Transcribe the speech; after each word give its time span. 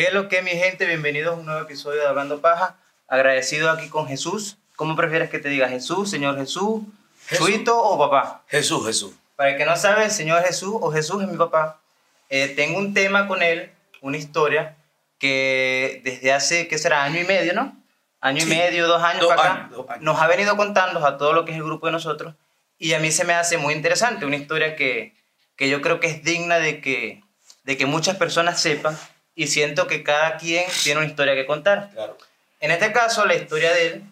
¿Qué 0.00 0.06
es 0.06 0.14
lo 0.14 0.30
que, 0.30 0.40
mi 0.40 0.52
gente? 0.52 0.86
Bienvenidos 0.86 1.36
a 1.36 1.38
un 1.38 1.44
nuevo 1.44 1.60
episodio 1.60 2.00
de 2.00 2.06
Hablando 2.06 2.40
Paja. 2.40 2.74
Agradecido 3.06 3.70
aquí 3.70 3.90
con 3.90 4.08
Jesús. 4.08 4.56
¿Cómo 4.74 4.96
prefieres 4.96 5.28
que 5.28 5.38
te 5.38 5.50
diga 5.50 5.68
Jesús, 5.68 6.08
Señor 6.08 6.38
Jesús, 6.38 6.84
Jesús. 7.26 7.46
Chuito 7.46 7.78
o 7.78 7.98
papá? 7.98 8.42
Jesús, 8.48 8.86
Jesús. 8.86 9.12
Para 9.36 9.50
el 9.50 9.58
que 9.58 9.66
no 9.66 9.76
sabe, 9.76 10.04
el 10.06 10.10
Señor 10.10 10.42
Jesús 10.42 10.74
o 10.80 10.90
Jesús 10.90 11.22
es 11.22 11.28
mi 11.28 11.36
papá. 11.36 11.82
Eh, 12.30 12.48
tengo 12.56 12.78
un 12.78 12.94
tema 12.94 13.28
con 13.28 13.42
él, 13.42 13.72
una 14.00 14.16
historia 14.16 14.74
que 15.18 16.00
desde 16.02 16.32
hace, 16.32 16.66
¿qué 16.66 16.78
será? 16.78 17.04
Año 17.04 17.20
y 17.20 17.24
medio, 17.24 17.52
¿no? 17.52 17.76
Año 18.22 18.40
Sí. 18.40 18.46
y 18.46 18.56
medio, 18.56 18.88
dos 18.88 19.02
años 19.02 19.20
Dos 19.20 19.34
para 19.36 19.42
acá, 19.42 19.60
años, 19.64 19.70
dos 19.76 19.90
años. 19.90 20.02
nos 20.02 20.18
ha 20.18 20.26
venido 20.28 20.56
contando 20.56 21.06
a 21.06 21.18
todo 21.18 21.34
lo 21.34 21.44
que 21.44 21.50
es 21.50 21.58
el 21.58 21.64
grupo 21.64 21.84
de 21.84 21.92
nosotros 21.92 22.34
y 22.78 22.94
a 22.94 23.00
mí 23.00 23.12
se 23.12 23.26
me 23.26 23.34
hace 23.34 23.58
muy 23.58 23.74
interesante, 23.74 24.24
una 24.24 24.36
historia 24.36 24.76
que, 24.76 25.14
que 25.56 25.68
yo 25.68 25.82
creo 25.82 26.00
que 26.00 26.06
es 26.06 26.24
digna 26.24 26.58
de 26.58 26.80
que, 26.80 27.22
de 27.64 27.76
que 27.76 27.84
muchas 27.84 28.16
personas 28.16 28.62
sepan 28.62 28.96
y 29.34 29.46
siento 29.46 29.86
que 29.86 30.02
cada 30.02 30.36
quien 30.36 30.64
tiene 30.82 31.00
una 31.00 31.08
historia 31.08 31.34
que 31.34 31.46
contar. 31.46 31.90
Claro. 31.92 32.16
En 32.60 32.70
este 32.70 32.92
caso, 32.92 33.24
la 33.26 33.34
historia 33.34 33.72
de 33.72 33.86
él 33.86 34.02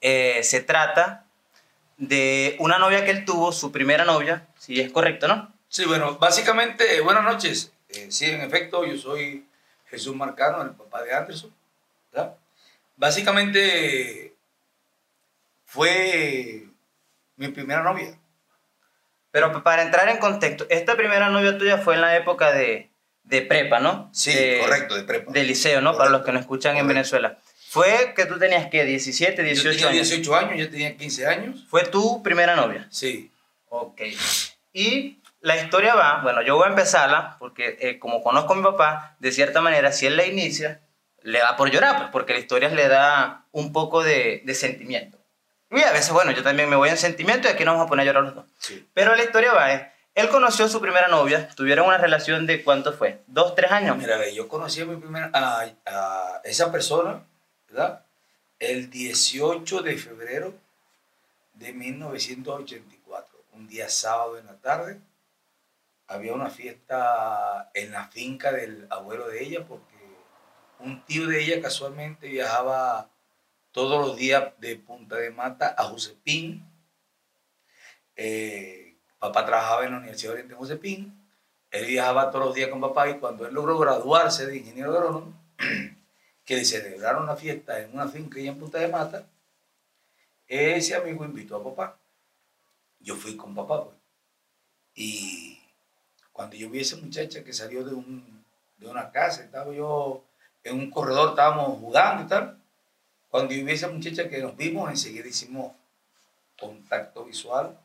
eh, 0.00 0.40
se 0.42 0.60
trata 0.62 1.24
de 1.96 2.56
una 2.58 2.78
novia 2.78 3.04
que 3.04 3.10
él 3.10 3.24
tuvo, 3.24 3.52
su 3.52 3.70
primera 3.72 4.04
novia, 4.04 4.46
si 4.58 4.80
es 4.80 4.90
correcto, 4.92 5.28
¿no? 5.28 5.52
Sí, 5.68 5.84
bueno, 5.84 6.16
básicamente, 6.18 7.00
buenas 7.02 7.24
noches. 7.24 7.72
Eh, 7.88 8.08
sí, 8.10 8.26
en 8.26 8.40
efecto, 8.42 8.84
yo 8.84 8.96
soy 8.96 9.46
Jesús 9.90 10.14
Marcano, 10.16 10.62
el 10.62 10.70
papá 10.70 11.02
de 11.02 11.12
Anderson. 11.14 11.54
¿verdad? 12.12 12.34
Básicamente 12.96 14.34
fue 15.64 16.64
mi 17.36 17.48
primera 17.48 17.82
novia. 17.82 18.16
Pero 19.30 19.52
pa- 19.52 19.62
para 19.62 19.82
entrar 19.82 20.08
en 20.08 20.18
contexto, 20.18 20.66
esta 20.70 20.96
primera 20.96 21.28
novia 21.28 21.58
tuya 21.58 21.78
fue 21.78 21.94
en 21.94 22.00
la 22.00 22.16
época 22.16 22.52
de, 22.52 22.90
de 23.28 23.42
prepa, 23.42 23.78
¿no? 23.80 24.10
Sí, 24.12 24.32
De- 24.32 24.58
correcto, 24.60 24.94
de 24.96 25.02
prepa. 25.04 25.30
De 25.32 25.44
liceo, 25.44 25.80
¿no? 25.80 25.92
Para 25.96 26.10
los 26.10 26.20
Correcto, 26.20 26.26
que 26.26 26.32
no 26.32 26.40
escuchan 26.40 26.76
en 26.76 26.82
correcto. 26.86 26.94
Venezuela. 26.94 27.38
Fue 27.70 28.14
que 28.16 28.24
tú 28.24 28.38
tenías, 28.38 28.68
¿qué? 28.70 28.84
17, 28.84 29.36
Yo 29.36 29.42
18 29.44 29.70
tenía 29.76 29.88
años. 29.90 30.08
18 30.08 30.36
años, 30.36 30.58
yo 30.58 30.70
tenía 30.70 30.96
15 30.96 31.26
años. 31.26 31.66
Fue 31.68 31.84
tu 31.84 32.22
primera 32.22 32.56
novia. 32.56 32.86
Sí. 32.90 33.30
Ok. 33.68 34.00
Y 34.72 35.18
la 35.40 35.56
historia 35.56 35.94
va, 35.94 36.20
bueno, 36.22 36.42
yo 36.42 36.56
voy 36.56 36.66
a 36.66 36.70
empezarla 36.70 37.36
porque 37.38 37.76
eh, 37.80 37.98
como 37.98 38.22
conozco 38.22 38.54
a 38.54 38.56
mi 38.56 38.62
papá, 38.62 39.16
de 39.18 39.32
cierta 39.32 39.60
manera, 39.60 39.92
si 39.92 40.06
él 40.06 40.16
la 40.16 40.26
inicia, 40.26 40.80
le 41.22 41.38
da 41.40 41.56
por 41.56 41.70
llorar, 41.70 41.96
pues, 41.98 42.08
porque 42.10 42.32
la 42.32 42.38
historia 42.38 42.68
le 42.70 42.88
da 42.88 43.44
un 43.52 43.72
poco 43.72 44.02
de, 44.02 44.42
de 44.44 44.54
sentimiento. 44.54 45.18
Y 45.70 45.82
a 45.82 45.92
veces, 45.92 46.10
bueno, 46.12 46.30
yo 46.30 46.42
también 46.42 46.70
me 46.70 46.76
voy 46.76 46.88
en 46.88 46.96
sentimiento 46.96 47.46
y 47.48 47.50
aquí 47.50 47.64
nos 47.64 47.74
vamos 47.74 47.86
a 47.86 47.88
poner 47.90 48.04
a 48.04 48.06
llorar 48.06 48.22
los 48.24 48.34
dos. 48.34 48.46
sí. 48.58 48.88
Pero 48.94 49.14
la 49.14 49.22
historia 49.22 49.52
va, 49.52 49.72
es, 49.74 49.82
él 50.18 50.28
conoció 50.30 50.64
a 50.64 50.68
su 50.68 50.80
primera 50.80 51.08
novia, 51.08 51.48
tuvieron 51.54 51.86
una 51.86 51.98
relación 51.98 52.46
de 52.46 52.64
cuánto 52.64 52.92
fue, 52.92 53.22
dos, 53.26 53.54
tres 53.54 53.70
años. 53.70 53.96
Mira, 53.96 54.28
yo 54.30 54.48
conocí 54.48 54.80
a 54.80 54.86
mi 54.86 54.96
primera, 54.96 55.30
a, 55.32 55.70
a 55.86 56.40
esa 56.44 56.72
persona, 56.72 57.24
¿verdad? 57.68 58.04
El 58.58 58.90
18 58.90 59.82
de 59.82 59.96
febrero 59.96 60.54
de 61.54 61.72
1984, 61.72 63.44
un 63.52 63.68
día 63.68 63.88
sábado 63.88 64.38
en 64.38 64.46
la 64.46 64.56
tarde. 64.56 65.00
Había 66.08 66.32
una 66.32 66.50
fiesta 66.50 67.70
en 67.74 67.92
la 67.92 68.08
finca 68.08 68.50
del 68.50 68.86
abuelo 68.90 69.28
de 69.28 69.42
ella 69.42 69.64
porque 69.68 69.94
un 70.80 71.04
tío 71.04 71.26
de 71.26 71.42
ella 71.42 71.60
casualmente 71.60 72.28
viajaba 72.28 73.08
todos 73.72 74.04
los 74.04 74.16
días 74.16 74.52
de 74.58 74.76
Punta 74.76 75.16
de 75.16 75.30
Mata 75.30 75.74
a 75.76 75.84
Josepín. 75.84 76.68
Eh, 78.16 78.87
papá 79.18 79.44
trabajaba 79.44 79.84
en 79.84 79.92
la 79.92 79.98
Universidad 79.98 80.32
Oriente 80.32 80.54
de 80.54 80.58
Josepín. 80.58 81.28
Él 81.70 81.86
viajaba 81.86 82.30
todos 82.30 82.46
los 82.46 82.54
días 82.54 82.70
con 82.70 82.80
papá 82.80 83.10
y 83.10 83.18
cuando 83.18 83.46
él 83.46 83.54
logró 83.54 83.78
graduarse 83.78 84.46
de 84.46 84.56
ingeniero 84.56 84.92
agrónomo, 84.92 85.34
que 86.44 86.56
le 86.56 86.64
celebraron 86.64 87.26
la 87.26 87.36
fiesta 87.36 87.80
en 87.80 87.92
una 87.92 88.08
finca 88.08 88.38
allá 88.38 88.50
en 88.50 88.58
Punta 88.58 88.78
de 88.78 88.88
Mata, 88.88 89.26
ese 90.46 90.94
amigo 90.94 91.24
invitó 91.24 91.56
a 91.56 91.64
papá. 91.64 91.98
Yo 93.00 93.16
fui 93.16 93.36
con 93.36 93.54
papá, 93.54 93.84
pues. 93.84 93.96
Y 94.94 95.58
cuando 96.32 96.56
yo 96.56 96.70
vi 96.70 96.78
a 96.78 96.82
esa 96.82 96.96
muchacha 96.96 97.44
que 97.44 97.52
salió 97.52 97.84
de, 97.84 97.94
un, 97.94 98.44
de 98.78 98.88
una 98.88 99.12
casa, 99.12 99.42
estaba 99.42 99.72
yo 99.74 100.24
en 100.64 100.78
un 100.78 100.90
corredor, 100.90 101.30
estábamos 101.30 101.78
jugando 101.78 102.24
y 102.24 102.26
tal. 102.28 102.58
Cuando 103.28 103.52
yo 103.52 103.64
vi 103.64 103.72
a 103.72 103.74
esa 103.74 103.88
muchacha 103.88 104.28
que 104.28 104.38
nos 104.38 104.56
vimos, 104.56 104.90
enseguida 104.90 105.28
hicimos 105.28 105.72
contacto 106.58 107.26
visual 107.26 107.78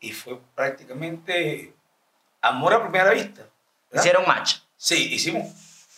y 0.00 0.12
fue 0.12 0.40
prácticamente 0.54 1.74
amor 2.40 2.74
a 2.74 2.82
primera 2.82 3.10
vista. 3.10 3.48
¿verdad? 3.90 4.04
Hicieron 4.04 4.26
match. 4.26 4.56
Sí, 4.76 5.14
hicimos 5.14 5.46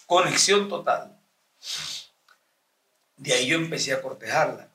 conexión 0.06 0.69
total. 0.69 1.19
De 3.16 3.33
ahí 3.33 3.47
yo 3.47 3.56
empecé 3.56 3.93
a 3.93 4.00
cortejarla. 4.00 4.69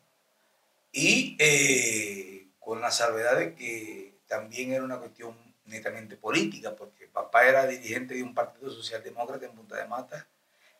Y 0.92 1.36
eh, 1.40 2.48
con 2.60 2.80
la 2.80 2.92
salvedad 2.92 3.38
de 3.38 3.56
que 3.56 4.20
también 4.28 4.72
era 4.72 4.84
una 4.84 4.98
cuestión 4.98 5.36
netamente 5.66 6.16
política, 6.16 6.76
porque 6.76 7.08
papá 7.08 7.46
era 7.46 7.66
dirigente 7.66 8.14
de 8.14 8.24
un 8.24 8.34
partido 8.34 8.72
socialdemócrata 8.72 9.46
en 9.46 9.54
Punta 9.54 9.76
de 9.76 9.88
Mata 9.88 10.28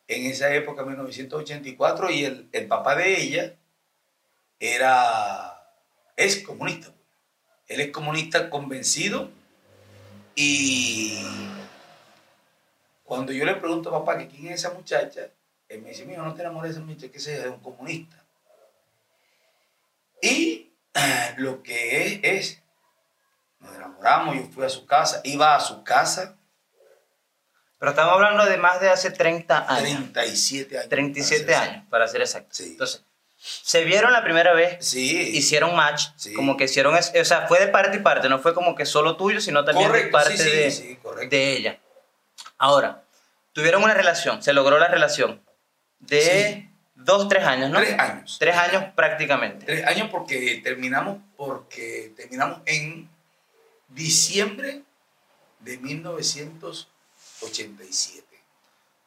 en 0.08 0.26
esa 0.26 0.54
época, 0.54 0.84
1984, 0.84 2.12
y 2.12 2.26
el, 2.26 2.50
el 2.52 2.68
papá 2.68 2.96
de 2.96 3.20
ella 3.20 3.56
era, 4.60 5.72
es 6.16 6.44
comunista. 6.44 6.95
Él 7.68 7.82
es 7.82 7.92
comunista 7.92 8.50
convencido 8.50 9.30
y 10.36 11.18
cuando 13.04 13.32
yo 13.32 13.46
le 13.46 13.56
pregunto 13.56 13.90
a 13.90 14.00
papá 14.00 14.18
que 14.18 14.28
quién 14.28 14.48
es 14.48 14.56
esa 14.60 14.72
muchacha, 14.72 15.30
él 15.70 15.82
me 15.82 15.90
dice, 15.90 16.06
mira, 16.06 16.22
no 16.22 16.34
te 16.34 16.42
enamores 16.42 16.76
de 16.76 16.80
esa 16.80 16.86
muchacha, 16.86 17.12
que 17.12 17.18
esa 17.18 17.32
es 17.32 17.44
de 17.44 17.50
un 17.50 17.60
comunista. 17.60 18.22
Y 20.22 20.72
lo 21.38 21.64
que 21.64 22.06
es, 22.06 22.20
es, 22.24 22.62
nos 23.60 23.76
enamoramos, 23.76 24.36
yo 24.36 24.44
fui 24.48 24.66
a 24.66 24.70
su 24.70 24.86
casa, 24.86 25.22
iba 25.24 25.56
a 25.56 25.60
su 25.60 25.84
casa, 25.84 26.38
Pero 27.80 27.92
estamos 27.92 28.14
hablando 28.14 28.46
de 28.46 28.58
más 28.58 28.82
de 28.82 28.90
hace 28.90 29.12
30 29.12 29.74
años. 29.74 30.14
37 30.14 30.78
años. 30.78 30.90
37 30.90 31.46
para 31.46 31.60
ser 31.60 31.70
años, 31.70 31.88
para 31.90 32.08
ser 32.08 32.22
exacto. 32.22 32.50
Sí. 32.52 32.72
Entonces, 32.72 33.04
se 33.38 33.84
vieron 33.84 34.14
la 34.14 34.24
primera 34.24 34.54
vez. 34.54 34.78
Sí. 34.86 35.18
hicieron 35.34 35.76
match, 35.76 36.08
Sí. 36.16 36.34
como 36.34 36.56
que 36.58 36.64
hicieron, 36.66 36.96
o 36.96 37.02
sea, 37.26 37.48
fue 37.48 37.60
de 37.60 37.68
parte 37.68 37.98
y 37.98 38.00
parte, 38.00 38.30
no 38.30 38.40
fue 38.40 38.54
como 38.54 38.76
que 38.76 38.86
solo 38.86 39.18
tuyo, 39.18 39.42
sino 39.42 39.66
también 39.66 39.92
de 39.92 40.10
Correcto, 40.10 40.18
parte 40.18 40.38
sí, 40.38 40.50
de, 40.50 40.72
sí, 40.72 40.96
correcto. 41.02 41.36
de 41.36 41.52
ella. 41.54 41.80
Ahora, 42.58 43.04
tuvieron 43.54 43.84
una 43.84 43.94
relación, 43.94 44.42
se 44.42 44.54
logró 44.54 44.80
la 44.80 44.88
relación 44.88 45.42
de 46.00 46.70
dos, 46.96 47.28
tres 47.30 47.44
años, 47.46 47.70
¿no? 47.70 47.78
Tres 47.80 48.00
años. 48.00 48.38
Tres 48.40 48.56
años 48.56 48.84
prácticamente. 48.96 49.66
Tres 49.66 49.86
años 49.86 50.10
porque 50.10 50.62
terminamos, 50.64 51.20
porque 51.38 52.14
terminamos 52.16 52.60
en 52.66 53.08
diciembre 53.90 54.82
de 55.60 55.78
1987. 55.78 58.26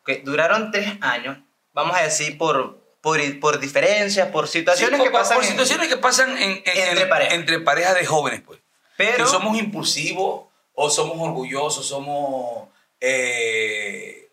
Que 0.07 0.23
duraron 0.25 0.71
tres 0.71 0.93
años, 1.01 1.39
vamos 1.73 1.97
a 1.97 2.03
decir, 2.03 2.39
por, 2.39 2.79
por, 3.09 3.41
por 3.41 3.59
diferencias, 3.61 4.29
por 4.29 4.49
situaciones 4.49 4.99
Sí, 4.99 5.05
que 5.05 5.11
por- 5.11 5.21
pasan. 5.21 5.37
por 5.37 5.45
en- 5.45 5.51
situaciones 5.51 5.89
que 5.89 5.97
pasan 5.97 6.31
en, 6.37 6.51
en- 6.51 6.63
Entre 6.65 7.03
en- 7.03 7.09
parejas. 7.09 7.35
entre 7.35 7.61
parejas 7.61 7.95
de 7.95 8.07
jóvenes, 8.07 8.43
pues. 8.45 8.61
pero, 8.97 9.25
Que 9.25 9.31
somos 9.31 9.57
impulsivos 9.59 10.47
o 10.75 10.91
somos 10.91 11.17
orgullosos, 11.19 11.87
somos... 11.87 12.69
eh, 13.01 14.31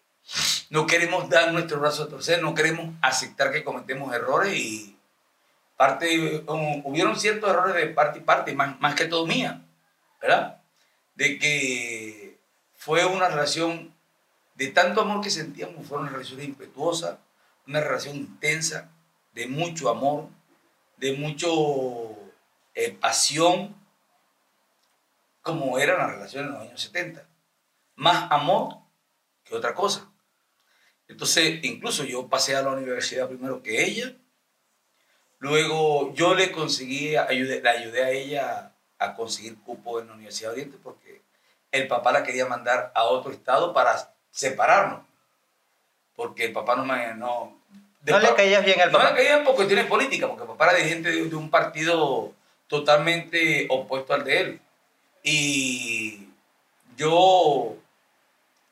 no 0.70 0.88
queremos 0.88 1.30
dar 1.30 1.52
nuestro 1.54 1.80
brazo 1.80 2.04
a 2.04 2.10
torcer, 2.10 2.42
no 2.42 2.54
queremos 2.56 2.90
aceptar 3.02 3.52
que 3.52 3.64
cometemos 3.64 4.14
errores 4.14 4.54
y 4.58 4.98
parte, 5.78 6.44
um, 6.48 6.82
hubieron 6.86 7.20
ciertos 7.20 7.50
errores 7.50 7.76
de 7.76 7.88
parte 7.88 8.20
y 8.20 8.22
parte, 8.22 8.54
más, 8.56 8.80
más 8.80 8.96
que 8.96 9.06
todo 9.06 9.28
mía, 9.28 9.62
¿verdad? 10.22 10.62
De 11.16 11.38
que 11.38 12.38
fue 12.76 13.06
una 13.06 13.28
relación 13.30 13.94
de 14.56 14.68
tanto 14.68 15.02
amor 15.02 15.22
que 15.22 15.30
sentíamos, 15.30 15.86
fue 15.88 16.00
una 16.00 16.10
relación 16.10 16.42
impetuosa, 16.42 17.20
una 17.68 17.82
relación 17.82 18.16
intensa, 18.16 18.92
de 19.34 19.48
mucho 19.48 19.90
amor, 19.90 20.30
de 20.98 21.14
mucho 21.14 22.16
eh, 22.74 22.92
pasión, 22.92 23.76
como 25.42 25.78
eran 25.78 26.00
las 26.00 26.12
relaciones 26.12 26.50
en 26.50 26.54
los 26.54 26.62
años 26.64 26.82
70. 26.82 27.28
Más 27.96 28.32
amor 28.32 28.78
que 29.44 29.56
otra 29.56 29.74
cosa. 29.74 30.10
Entonces, 31.08 31.60
incluso 31.64 32.04
yo 32.04 32.28
pasé 32.28 32.56
a 32.56 32.62
la 32.62 32.72
universidad 32.72 33.28
primero 33.28 33.62
que 33.62 33.84
ella. 33.84 34.16
Luego 35.40 36.14
yo 36.14 36.34
le 36.34 36.52
conseguí, 36.52 37.16
ayudé, 37.16 37.68
ayudé 37.68 38.04
a 38.04 38.10
ella 38.10 38.76
a 38.98 39.14
conseguir 39.14 39.60
cupo 39.62 40.00
en 40.00 40.08
la 40.08 40.14
Universidad 40.14 40.50
de 40.50 40.54
Oriente 40.54 40.78
porque 40.82 41.22
el 41.72 41.88
papá 41.88 42.12
la 42.12 42.24
quería 42.24 42.46
mandar 42.46 42.92
a 42.96 43.04
otro 43.04 43.32
estado 43.32 43.74
para 43.74 44.16
separarnos. 44.32 45.06
Porque 46.16 46.46
el 46.46 46.54
papá 46.54 46.76
no 46.76 46.86
me... 46.86 47.14
No, 47.16 47.60
no 48.06 48.20
le 48.20 48.36
caías 48.36 48.64
bien 48.64 48.80
al 48.82 48.92
no 48.92 49.00
papá. 49.00 49.12
me 49.12 49.18
caía 49.18 49.44
por 49.44 49.56
cuestiones 49.56 49.86
políticas, 49.86 50.30
porque 50.30 50.46
papá 50.46 50.70
era 50.70 50.78
dirigente 50.78 51.12
de, 51.12 51.26
de 51.26 51.36
un 51.36 51.50
partido 51.50 52.34
totalmente 52.68 53.68
opuesto 53.70 54.14
al 54.14 54.24
de 54.24 54.40
él. 54.40 54.62
Y 55.24 56.30
yo 56.96 57.78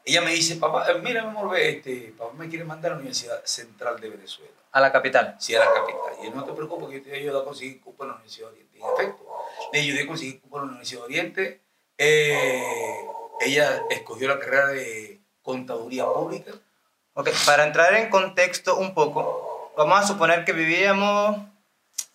ella 0.06 0.22
me 0.22 0.32
dice, 0.32 0.58
papá, 0.58 0.92
eh, 0.92 1.00
mira, 1.02 1.24
mi 1.24 1.30
amor, 1.30 1.52
ve, 1.52 1.70
este, 1.70 2.14
papá 2.18 2.34
me 2.34 2.50
quiere 2.50 2.66
mandar 2.66 2.92
a 2.92 2.96
la 2.96 3.00
Universidad 3.00 3.44
Central 3.46 4.00
de 4.02 4.10
Venezuela. 4.10 4.52
A 4.72 4.82
la 4.82 4.92
capital. 4.92 5.36
Sí, 5.40 5.56
a 5.56 5.60
la 5.60 5.74
capital. 5.74 6.14
Y 6.22 6.28
él, 6.28 6.36
no 6.36 6.44
te 6.44 6.52
preocupes, 6.52 6.90
que 6.90 6.96
yo 6.96 7.04
te 7.04 7.10
voy 7.10 7.20
a 7.20 7.22
ayudar 7.22 7.42
a 7.42 7.46
conseguir 7.46 7.80
cupo 7.80 8.04
en 8.04 8.10
la 8.10 8.16
Universidad 8.16 8.48
de 8.48 8.54
Oriente. 8.54 8.78
Y 8.78 8.82
en 8.82 8.94
efecto, 8.94 9.26
le 9.72 9.80
ayudé 9.80 10.04
a 10.04 10.08
conseguir 10.08 10.42
cupo 10.42 10.58
en 10.58 10.62
la 10.62 10.68
Universidad 10.68 11.00
de 11.00 11.06
Oriente. 11.06 11.62
Eh, 11.98 13.06
ella 13.42 13.84
escogió 13.90 14.28
la 14.28 14.40
carrera 14.40 14.68
de 14.68 15.22
contaduría 15.42 16.06
pública. 16.06 16.52
Ok, 17.16 17.30
para 17.46 17.64
entrar 17.66 17.94
en 17.96 18.10
contexto 18.10 18.76
un 18.78 18.94
poco, 18.96 19.72
vamos 19.78 20.00
a 20.00 20.08
suponer 20.08 20.46
que 20.46 20.54
vivíamos, 20.54 21.38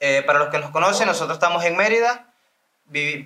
eh, 0.00 0.22
para 0.26 0.40
los 0.40 0.48
que 0.48 0.58
nos 0.58 0.70
conocen, 0.70 1.06
nosotros 1.06 1.36
estamos 1.36 1.64
en 1.64 1.76
Mérida, 1.76 2.24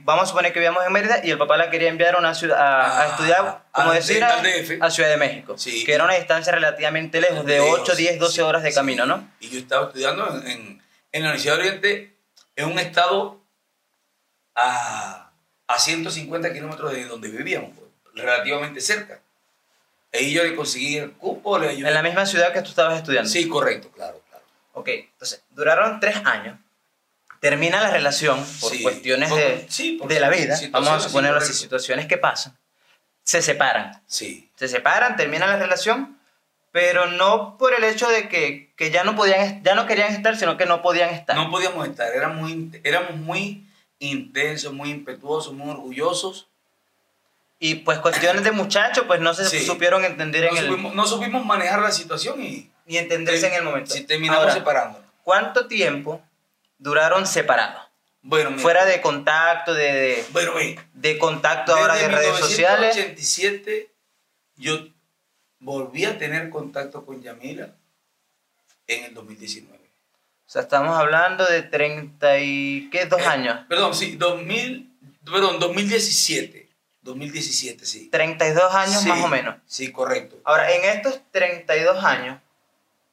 vamos 0.04 0.24
a 0.24 0.26
suponer 0.26 0.52
que 0.52 0.58
vivíamos 0.58 0.84
en 0.84 0.92
Mérida 0.92 1.20
y 1.24 1.30
el 1.30 1.38
papá 1.38 1.56
la 1.56 1.70
quería 1.70 1.88
enviar 1.88 2.16
a 2.16 2.18
una 2.18 2.34
ciudad, 2.34 2.58
a, 2.60 2.82
a 2.84 3.02
Ah, 3.02 3.06
estudiar, 3.08 3.62
como 3.72 3.92
decir, 3.92 4.22
a, 4.22 4.42
DF. 4.42 4.82
a 4.82 4.90
Ciudad 4.90 5.08
de 5.08 5.16
México, 5.16 5.56
Sí. 5.56 5.84
que 5.86 5.94
era 5.94 6.04
una 6.04 6.14
distancia 6.14 6.52
relativamente 6.52 7.20
lejos, 7.22 7.46
de 7.46 7.60
8, 7.60 7.94
10, 7.96 8.18
12 8.18 8.34
Sí, 8.34 8.40
horas 8.42 8.62
de 8.62 8.70
sí. 8.70 8.74
camino, 8.74 9.06
¿no? 9.06 9.30
Y 9.40 9.48
yo 9.48 9.58
estaba 9.58 9.86
estudiando 9.86 10.28
en, 10.28 10.46
en- 10.46 10.82
en 11.12 11.22
la 11.22 11.28
Universidad 11.28 11.54
de 11.56 11.60
Oriente, 11.60 12.16
en 12.56 12.66
un 12.70 12.78
estado 12.78 13.40
a, 14.54 15.30
a 15.68 15.78
150 15.78 16.52
kilómetros 16.52 16.92
de 16.92 17.06
donde 17.06 17.28
vivíamos, 17.28 17.70
pues, 17.78 17.88
relativamente 18.14 18.80
cerca. 18.82 19.20
Ahí 20.12 20.32
yo 20.32 20.42
le 20.44 20.54
conseguí 20.54 20.96
el 20.98 21.12
cupo, 21.12 21.58
le 21.58 21.70
ayudé. 21.70 21.88
En 21.88 21.94
la 21.94 22.02
misma 22.02 22.26
ciudad 22.26 22.52
que 22.52 22.60
tú 22.62 22.68
estabas 22.70 22.98
estudiando. 22.98 23.30
Sí, 23.30 23.48
correcto, 23.48 23.90
claro, 23.90 24.20
claro. 24.28 24.44
Ok, 24.74 24.88
entonces, 24.88 25.42
duraron 25.50 26.00
tres 26.00 26.16
años. 26.24 26.58
Termina 27.40 27.80
la 27.80 27.90
relación 27.90 28.38
por 28.60 28.70
Sí, 28.72 28.82
cuestiones 28.82 29.28
por- 29.30 29.38
de, 29.38 29.66
sí, 29.68 29.92
por 29.98 30.08
de 30.08 30.20
la 30.20 30.28
vida. 30.30 30.56
Vamos 30.70 30.90
a 30.90 31.00
sí, 31.00 31.08
suponerlo 31.08 31.38
así, 31.38 31.52
situaciones 31.52 32.06
que 32.06 32.18
pasan. 32.18 32.56
Se 33.24 33.42
separan. 33.42 34.00
Sí, 34.06 34.50
Se 34.54 34.68
separan, 34.68 35.16
termina 35.16 35.46
la 35.46 35.56
relación, 35.56 36.18
pero 36.70 37.06
no 37.06 37.56
por 37.58 37.74
el 37.74 37.82
hecho 37.84 38.08
de 38.08 38.28
que, 38.28 38.72
que 38.76 38.90
ya, 38.90 39.02
no 39.04 39.16
podían, 39.16 39.62
ya 39.64 39.74
no 39.74 39.86
querían 39.86 40.12
estar, 40.14 40.36
sino 40.36 40.56
que 40.56 40.66
no 40.66 40.82
podían 40.82 41.10
estar. 41.10 41.34
no 41.36 41.50
podíamos 41.50 41.88
estar, 41.88 42.12
éramos 42.14 42.38
muy, 42.50 42.80
éramos 42.84 43.16
muy 43.16 43.66
intensos, 43.98 44.72
muy 44.72 44.90
impetuosos, 44.90 45.52
muy 45.52 45.70
orgullosos. 45.70 46.48
Y 47.64 47.76
pues 47.76 48.00
cuestiones 48.00 48.42
de 48.42 48.50
muchachos, 48.50 49.04
pues 49.06 49.20
no 49.20 49.32
se 49.34 49.44
Sí. 49.48 49.64
supieron 49.64 50.04
entender 50.04 50.42
No 50.46 50.50
en 50.50 50.56
el, 50.56 50.66
supimos, 50.68 50.94
no 50.96 51.06
supimos 51.06 51.46
manejar 51.46 51.80
la 51.80 51.92
situación 51.92 52.42
y 52.42 52.68
ni 52.86 52.98
entenderse 52.98 53.46
en 53.46 53.54
el 53.54 53.62
momento. 53.62 53.94
Sí, 53.94 54.02
terminamos 54.02 54.52
separándonos. 54.52 55.08
¿Cuánto 55.22 55.68
tiempo 55.68 56.20
duraron 56.78 57.24
separados? 57.24 57.80
Bueno, 58.20 58.50
mira, 58.50 58.62
Fuera 58.62 58.84
de 58.84 59.00
contacto, 59.00 59.74
de, 59.74 59.92
de, 59.92 60.24
bueno, 60.32 60.54
ve, 60.54 60.76
de 60.92 61.18
contacto 61.18 61.72
ahora 61.76 61.94
de 61.94 62.08
Desde 62.08 62.16
redes 62.16 62.36
sociales. 62.36 62.96
1987 62.96 63.92
yo 64.56 64.88
volví 65.60 66.04
a 66.04 66.18
tener 66.18 66.50
contacto 66.50 67.06
con 67.06 67.22
Yamila 67.22 67.76
en 68.88 69.04
el 69.04 69.14
2019. 69.14 69.78
O 69.78 70.50
sea, 70.52 70.62
estamos 70.62 70.98
hablando 70.98 71.44
de 71.46 71.62
30 71.62 72.38
y... 72.40 72.90
¿Qué? 72.90 73.06
Dos 73.06 73.20
Eh, 73.20 73.26
años. 73.26 73.60
Perdón, 73.68 73.94
sí, 73.94 74.16
2000, 74.16 74.92
perdón, 75.24 75.60
2017. 75.60 76.61
2017, 77.02 77.84
sí. 77.84 78.08
32 78.10 78.74
años 78.74 79.02
Sí, 79.02 79.08
más 79.08 79.20
o 79.22 79.28
menos. 79.28 79.56
Sí, 79.66 79.90
correcto. 79.92 80.40
Ahora, 80.44 80.70
en 80.72 80.84
estos 80.96 81.20
32 81.32 82.02
años, 82.04 82.40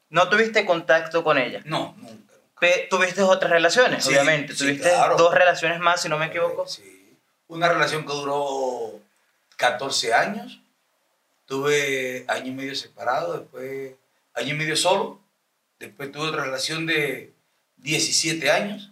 no 0.09 0.29
tuviste 0.29 0.65
contacto 0.65 1.23
con 1.23 1.37
ella. 1.37 1.61
No, 1.65 1.95
nunca. 1.97 2.33
Pe- 2.59 2.87
tuviste 2.89 3.21
otras 3.21 3.51
relaciones, 3.51 4.03
Sí, 4.03 4.09
obviamente. 4.09 4.53
tuviste 4.53 4.89
claro. 4.89 5.15
dos 5.17 5.33
relaciones 5.33 5.79
más, 5.79 6.01
si 6.01 6.09
no 6.09 6.17
me 6.17 6.27
equivoco. 6.27 6.67
Sí. 6.67 7.15
Una 7.47 7.69
relación 7.69 8.05
que 8.05 8.13
duró 8.13 8.99
14 9.57 10.13
años. 10.13 10.61
Tuve 11.45 12.25
año 12.27 12.47
y 12.47 12.51
medio 12.51 12.75
separado, 12.75 13.39
después 13.39 13.93
año 14.35 14.53
y 14.53 14.57
medio 14.57 14.75
solo. 14.75 15.19
Después 15.79 16.11
tuve 16.11 16.27
otra 16.27 16.43
relación 16.43 16.85
de 16.85 17.33
17 17.77 18.51
años. 18.51 18.91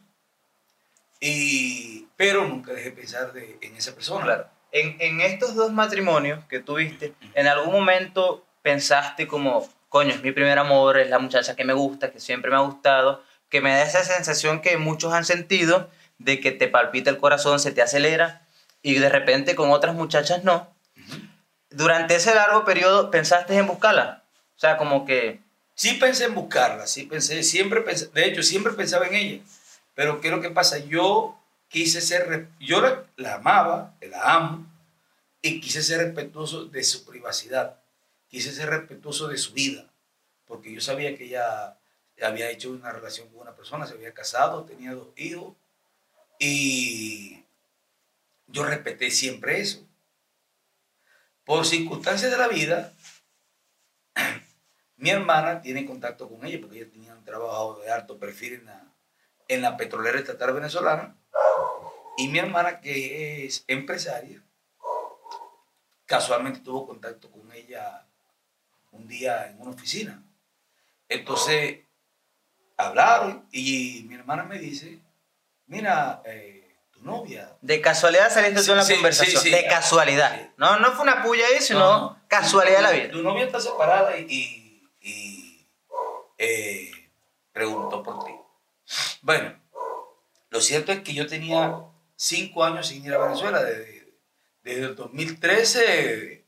Y, 1.20 2.08
pero 2.16 2.48
nunca 2.48 2.74
dejé 2.74 2.92
pensar 2.92 3.34
de, 3.34 3.58
en 3.62 3.76
esa 3.76 3.94
persona. 3.94 4.24
Claro. 4.26 4.50
En, 4.72 4.98
en 5.00 5.22
estos 5.22 5.56
dos 5.56 5.72
matrimonios 5.72 6.44
que 6.46 6.60
tuviste, 6.60 7.14
¿en 7.34 7.48
algún 7.48 7.74
momento 7.74 8.46
pensaste 8.62 9.28
como, 9.28 9.68
coño, 9.90 10.12
es 10.12 10.22
mi 10.22 10.32
primer 10.32 10.60
amor, 10.60 11.00
es 11.00 11.10
la 11.10 11.20
muchacha 11.20 11.56
que 11.56 11.64
me 11.64 11.74
gusta, 11.74 12.12
que 12.12 12.20
siempre 12.20 12.52
me 12.52 12.58
ha 12.58 12.62
gustado, 12.62 13.24
que 13.50 13.62
me 13.62 13.72
da 13.72 13.84
esa 13.84 14.04
sensación 14.04 14.62
que 14.62 14.78
muchos 14.78 15.14
han 15.14 15.26
sentido 15.26 15.90
de 16.18 16.40
que 16.40 16.52
te 16.52 16.68
palpita 16.68 17.10
el 17.10 17.18
corazón, 17.18 17.60
se 17.60 17.72
te 17.72 17.82
acelera 17.82 18.46
y 18.82 18.96
de 18.96 19.10
repente 19.10 19.56
con 19.56 19.72
otras 19.72 19.96
muchachas 19.96 20.44
no? 20.44 20.74
Durante 21.70 22.16
ese 22.16 22.34
largo 22.34 22.66
periodo 22.66 23.12
pensaste 23.12 23.56
en 23.56 23.68
buscarla. 23.68 24.24
O 24.56 24.60
sea, 24.60 24.78
como 24.78 25.06
que 25.06 25.42
Sí 25.78 25.94
pensé 25.94 26.26
en 26.26 26.34
buscarla, 26.34 26.88
sí 26.88 27.04
pensé, 27.04 27.44
siempre 27.44 27.82
pensé, 27.82 28.08
de 28.08 28.26
hecho, 28.26 28.42
siempre 28.42 28.74
pensaba 28.74 29.06
en 29.06 29.14
ella. 29.14 29.44
Pero 29.94 30.20
¿qué 30.20 30.30
es 30.30 30.34
lo 30.34 30.42
que 30.42 30.50
pasa? 30.50 30.80
Yo 30.80 31.37
quise 31.70 32.02
ser, 32.02 32.50
yo 32.60 32.82
la, 32.82 33.06
la 33.16 33.36
amaba, 33.36 33.98
la 34.02 34.36
amo, 34.36 34.68
y 35.42 35.62
quise 35.62 35.84
ser 35.84 36.00
respetuoso 36.00 36.66
de 36.66 36.84
su 36.84 37.06
privacidad, 37.06 37.80
quise 38.28 38.52
ser 38.52 38.70
respetuoso 38.70 39.28
de 39.28 39.38
su 39.38 39.54
vida, 39.54 39.90
porque 40.46 40.74
yo 40.74 40.82
sabía 40.82 41.16
que 41.16 41.26
ella 41.26 41.78
había 42.22 42.50
hecho 42.50 42.72
una 42.72 42.92
relación 42.92 43.30
con 43.30 43.42
una 43.42 43.56
persona, 43.56 43.86
se 43.86 43.94
había 43.94 44.14
casado, 44.14 44.66
tenía 44.66 44.94
dos 44.94 45.10
hijos, 45.18 45.56
y 46.40 47.44
yo 48.48 48.64
respeté 48.64 49.12
siempre 49.12 49.60
eso. 49.60 49.86
Por 51.44 51.66
circunstancias 51.66 52.32
de 52.32 52.38
la 52.38 52.48
vida, 52.48 52.94
mi 54.98 55.10
hermana 55.10 55.62
tiene 55.62 55.86
contacto 55.86 56.28
con 56.30 56.46
ella 56.46 56.60
porque 56.60 56.82
ella 56.82 56.92
tenía 56.92 57.14
un 57.14 57.24
trabajo 57.24 57.80
de 57.80 57.92
alto 57.92 58.18
perfil 58.18 58.54
en 58.54 58.66
la, 58.66 58.84
en 59.48 59.62
la 59.62 59.78
petrolera 59.78 60.20
estatal 60.20 60.54
venezolana. 60.54 61.16
Y 62.18 62.28
mi 62.30 62.40
hermana, 62.40 62.82
que 62.82 63.46
es 63.46 63.64
empresaria, 63.68 64.42
casualmente 66.06 66.60
tuvo 66.62 66.88
contacto 66.88 67.30
con 67.32 67.52
ella 67.52 68.06
un 68.92 69.08
día 69.08 69.48
en 69.48 69.62
una 69.62 69.72
oficina. 69.72 70.24
Entonces, 71.10 71.80
hablaron 72.78 73.48
y 73.52 74.06
mi 74.08 74.16
hermana 74.16 74.44
me 74.44 74.58
dice, 74.60 75.00
mira, 75.68 76.22
eh, 76.26 76.76
tu 76.92 77.02
novia. 77.04 77.56
de 77.62 77.82
casualidad 77.82 78.32
saliste 78.34 78.64
tú 78.64 78.72
en 78.72 78.78
la 78.78 78.84
Sí, 78.84 78.90
sí, 78.94 78.96
conversación. 78.98 79.42
sí, 79.44 79.50
sí. 79.50 79.56
de 79.56 79.68
casualidad. 79.68 80.36
Sí. 80.42 80.52
No, 80.58 80.80
no 80.80 80.92
fue 80.94 81.04
una 81.04 81.22
puya 81.24 81.46
ahí, 81.46 81.62
sino 81.62 81.80
No, 81.80 82.22
casualidad 82.28 82.78
de 82.78 82.84
la 82.84 82.92
vida. 82.92 83.12
Tu 83.12 83.22
novia 83.22 83.46
está 83.46 83.60
separada 83.60 84.18
y, 84.18 84.26
y- 84.30 84.90
y, 85.02 85.68
eh, 86.38 86.92
preguntó 87.52 88.02
por 88.04 88.26
ti. 88.26 88.32
Bueno, 89.22 89.54
lo 90.50 90.62
cierto 90.62 90.92
es 90.92 91.02
que 91.02 91.14
yo 91.14 91.28
tenía 91.28 91.76
cinco 92.18 92.64
años 92.66 92.88
sin 92.88 93.06
ir 93.06 93.14
a 93.14 93.20
Venezuela, 93.20 93.64
desde, 93.64 94.14
desde 94.64 94.82
el 94.88 94.96
2013 94.96 96.46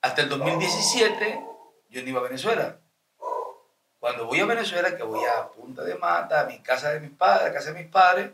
hasta 0.00 0.22
el 0.22 0.28
2017, 0.28 1.40
yo 1.90 2.02
no 2.02 2.08
iba 2.08 2.20
a 2.20 2.24
Venezuela. 2.24 2.78
Cuando 3.98 4.26
voy 4.26 4.40
a 4.40 4.46
Venezuela, 4.46 4.96
que 4.96 5.02
voy 5.02 5.24
a 5.24 5.48
Punta 5.48 5.82
de 5.84 5.94
Mata, 5.96 6.40
a 6.40 6.44
mi 6.46 6.58
casa 6.60 6.90
de 6.92 7.00
mis 7.00 7.10
padres, 7.10 7.48
a 7.50 7.52
casa 7.52 7.72
de 7.72 7.82
mis 7.82 7.90
padres, 7.90 8.30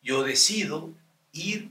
yo 0.00 0.22
decido 0.22 0.90
ir 1.32 1.70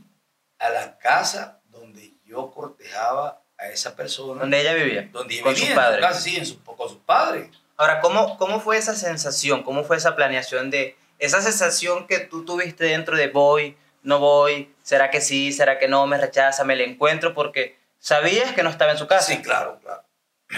a 0.59 0.69
la 0.69 0.97
casa 0.99 1.61
donde 1.65 2.13
yo 2.25 2.51
cortejaba 2.51 3.41
a 3.57 3.67
esa 3.69 3.95
persona, 3.95 4.41
Donde 4.41 4.61
ella 4.61 4.73
vivía. 4.73 5.09
donde 5.11 5.33
ella 5.35 5.43
con 5.43 5.53
vivía, 5.53 5.67
sus 5.67 5.69
en 5.69 5.75
su 5.75 5.81
padres. 5.81 6.01
casa, 6.05 6.21
sí, 6.21 6.35
en 6.37 6.45
su- 6.45 6.63
con 6.63 6.89
sus 6.89 6.99
padres. 6.99 7.49
Ahora, 7.75 8.01
¿cómo, 8.01 8.37
¿cómo 8.37 8.59
fue 8.59 8.77
esa 8.77 8.95
sensación? 8.95 9.63
¿Cómo 9.63 9.83
fue 9.83 9.97
esa 9.97 10.15
planeación 10.15 10.69
de 10.69 10.95
esa 11.19 11.41
sensación 11.41 12.07
que 12.07 12.19
tú 12.19 12.43
tuviste 12.45 12.85
dentro 12.85 13.15
de 13.15 13.27
voy, 13.27 13.77
no 14.03 14.19
voy, 14.19 14.73
será 14.81 15.11
que 15.11 15.21
sí, 15.21 15.51
será 15.53 15.77
que 15.77 15.87
no, 15.87 16.07
me 16.07 16.17
rechaza, 16.17 16.63
me 16.63 16.75
le 16.75 16.85
encuentro? 16.85 17.33
Porque 17.33 17.77
sabías 17.99 18.53
que 18.53 18.63
no 18.63 18.69
estaba 18.69 18.91
en 18.93 18.97
su 18.97 19.07
casa. 19.07 19.31
Sí, 19.33 19.41
claro, 19.41 19.79
claro. 19.81 20.03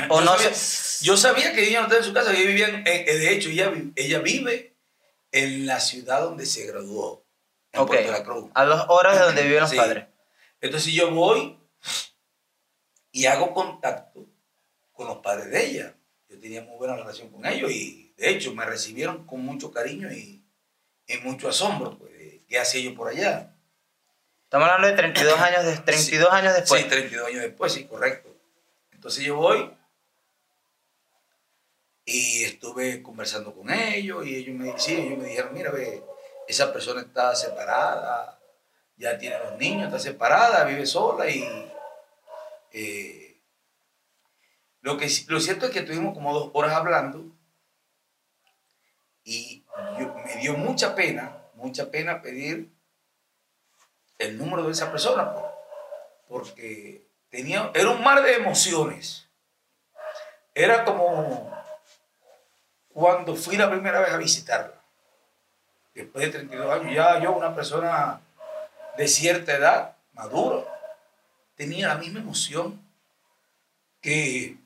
O 0.09 0.19
yo, 0.19 0.25
no 0.25 0.37
sabía, 0.37 0.51
yo 1.01 1.17
sabía 1.17 1.53
que 1.53 1.67
ella 1.67 1.79
no 1.79 1.85
estaba 1.87 1.99
en 1.99 2.05
su 2.07 2.13
casa, 2.13 2.31
ella 2.31 2.47
vivía 2.47 2.67
en- 2.69 2.87
eh, 2.87 3.03
de 3.17 3.33
hecho, 3.33 3.49
ella, 3.49 3.73
ella 3.95 4.19
vive 4.19 4.77
en 5.33 5.65
la 5.65 5.79
ciudad 5.79 6.21
donde 6.21 6.45
se 6.45 6.65
graduó, 6.67 7.25
en. 7.73 7.85
Puerto 7.85 8.11
La 8.11 8.23
Cruz. 8.23 8.49
A 8.53 8.63
dos 8.65 8.85
horas 8.89 9.17
de 9.19 9.25
donde 9.25 9.43
viven 9.43 9.61
los 9.61 9.69
Sí. 9.69 9.75
padres. 9.77 10.05
Entonces 10.61 10.93
yo 10.93 11.11
voy 11.11 11.57
y 13.11 13.25
hago 13.25 13.53
contacto 13.53 14.25
con 14.93 15.07
los 15.07 15.17
padres 15.17 15.49
de 15.49 15.65
ella. 15.65 15.95
Yo 16.29 16.39
tenía 16.39 16.61
muy 16.61 16.77
buena 16.77 16.95
relación 16.95 17.29
con 17.29 17.45
ellos 17.45 17.71
y 17.71 18.13
de 18.17 18.29
hecho 18.29 18.53
me 18.53 18.65
recibieron 18.65 19.25
con 19.25 19.41
mucho 19.43 19.71
cariño 19.71 20.11
y, 20.11 20.40
y 21.07 21.17
mucho 21.19 21.49
asombro. 21.49 21.97
Pues, 21.97 22.11
¿Qué 22.47 22.59
hacía 22.59 22.81
yo 22.81 22.95
por 22.95 23.09
allá? 23.09 23.55
Estamos 24.43 24.67
hablando 24.67 24.87
de 24.87 24.93
32 24.93 25.39
años, 25.39 25.65
de, 25.65 25.77
32 25.77 26.31
años 26.31 26.53
después. 26.53 26.81
Sí, 26.81 26.89
32 26.89 27.27
años 27.27 27.41
después, 27.41 27.73
sí, 27.73 27.85
correcto. 27.85 28.35
Entonces 28.91 29.23
yo 29.23 29.35
voy 29.35 29.71
y 32.05 32.43
estuve 32.43 33.01
conversando 33.01 33.53
con 33.53 33.71
ellos 33.71 34.25
y 34.25 34.35
ellos 34.35 34.55
me, 34.55 34.77
sí, 34.77 34.93
ellos 34.93 35.17
me 35.19 35.29
dijeron, 35.29 35.53
mira, 35.53 35.71
ve, 35.71 36.03
esa 36.47 36.73
persona 36.73 37.01
está 37.01 37.35
separada, 37.35 38.39
ya 38.97 39.17
tiene 39.17 39.37
dos 39.37 39.57
niños, 39.57 39.85
está 39.85 39.99
separada, 39.99 40.63
vive 40.65 40.85
sola 40.85 41.29
y 41.29 41.43
Eh, 42.73 43.41
lo, 44.81 44.97
que, 44.97 45.09
lo 45.27 45.39
cierto 45.41 45.65
es 45.65 45.71
que 45.71 45.79
estuvimos 45.79 46.13
como 46.13 46.33
dos 46.33 46.51
horas 46.53 46.73
hablando 46.73 47.25
y 49.23 49.63
me 50.25 50.35
dio 50.37 50.53
mucha 50.55 50.95
pena, 50.95 51.37
mucha 51.55 51.89
pena 51.89 52.21
pedir 52.21 52.71
el 54.17 54.37
número 54.37 54.63
de 54.63 54.71
esa 54.71 54.91
persona, 54.91 55.33
porque 56.27 57.07
tenía, 57.29 57.71
era 57.73 57.89
un 57.89 58.03
mar 58.03 58.21
de 58.23 58.35
emociones. 58.35 59.27
Era 60.53 60.83
como 60.83 61.51
cuando 62.89 63.35
fui 63.35 63.57
la 63.57 63.69
primera 63.69 63.99
vez 63.99 64.11
a 64.11 64.17
visitarla. 64.17 64.81
Después 65.93 66.25
de 66.25 66.31
32 66.39 66.79
años, 66.79 66.95
ya 66.95 67.19
yo, 67.19 67.31
una 67.31 67.55
persona 67.55 68.21
de 68.97 69.07
cierta 69.07 69.53
edad, 69.53 69.97
maduro, 70.13 70.67
tenía 71.55 71.87
la 71.87 71.95
misma 71.95 72.19
emoción 72.19 72.81
que... 74.01 74.57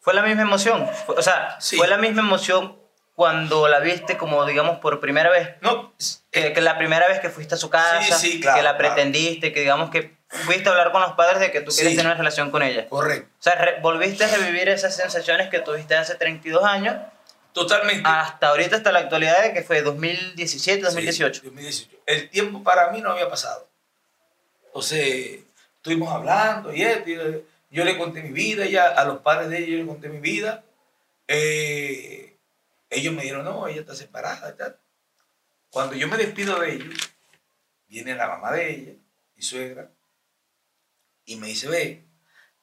Fue 0.00 0.14
la 0.14 0.22
misma 0.22 0.42
emoción, 0.42 0.88
o 1.06 1.20
sea, 1.20 1.58
fue 1.60 1.86
la 1.86 1.98
misma 1.98 2.22
emoción 2.22 2.77
cuando 3.18 3.66
la 3.66 3.80
viste 3.80 4.16
como, 4.16 4.46
digamos, 4.46 4.78
por 4.78 5.00
primera 5.00 5.28
vez. 5.28 5.56
No, 5.60 5.92
que, 6.30 6.52
que 6.52 6.60
la 6.60 6.78
primera 6.78 7.08
vez 7.08 7.18
que 7.18 7.30
fuiste 7.30 7.56
a 7.56 7.58
su 7.58 7.68
casa, 7.68 8.16
que 8.22 8.62
la 8.62 8.78
pretendiste, 8.78 9.52
que 9.52 9.58
digamos 9.58 9.90
que 9.90 10.16
fuiste 10.28 10.68
a 10.68 10.70
hablar 10.70 10.92
con 10.92 11.02
los 11.02 11.14
padres 11.14 11.40
de 11.40 11.50
que 11.50 11.60
tú 11.60 11.74
querías 11.74 11.96
tener 11.96 12.06
una 12.06 12.14
relación 12.14 12.52
con 12.52 12.62
ella. 12.62 12.88
Correcto. 12.88 13.28
O 13.40 13.42
sea, 13.42 13.80
volviste 13.82 14.22
a 14.22 14.28
revivir 14.28 14.68
esas 14.68 14.94
sensaciones 14.94 15.48
que 15.48 15.58
tuviste 15.58 15.96
hace 15.96 16.14
32 16.14 16.62
años. 16.62 16.94
Totalmente. 17.52 18.08
Hasta 18.08 18.50
ahorita, 18.50 18.76
hasta 18.76 18.92
la 18.92 19.00
actualidad, 19.00 19.42
de 19.42 19.52
que 19.52 19.62
fue 19.62 19.82
2017, 19.82 20.82
2018. 20.82 21.42
2018. 21.42 21.96
El 22.06 22.30
tiempo 22.30 22.62
para 22.62 22.92
mí 22.92 23.00
no 23.00 23.10
había 23.10 23.28
pasado. 23.28 23.66
Entonces, 24.66 25.40
estuvimos 25.74 26.14
hablando 26.14 26.72
y 26.72 26.82
esto, 26.82 27.10
yo 27.68 27.84
le 27.84 27.98
conté 27.98 28.22
mi 28.22 28.30
vida, 28.30 28.64
ya 28.66 28.86
a 28.86 29.04
los 29.04 29.18
padres 29.22 29.50
de 29.50 29.58
ella 29.58 29.66
yo 29.70 29.78
le 29.78 29.86
conté 29.86 30.08
mi 30.08 30.20
vida. 30.20 30.62
Eh, 31.26 32.27
ellos 32.90 33.14
me 33.14 33.22
dijeron, 33.22 33.44
no, 33.44 33.66
ella 33.68 33.80
está 33.80 33.94
separada. 33.94 34.80
Cuando 35.70 35.94
yo 35.94 36.08
me 36.08 36.16
despido 36.16 36.58
de 36.60 36.74
ellos, 36.74 36.94
viene 37.86 38.14
la 38.14 38.28
mamá 38.28 38.52
de 38.52 38.70
ella, 38.70 38.92
mi 39.34 39.42
suegra, 39.42 39.90
y 41.24 41.36
me 41.36 41.48
dice, 41.48 41.68
ve, 41.68 42.04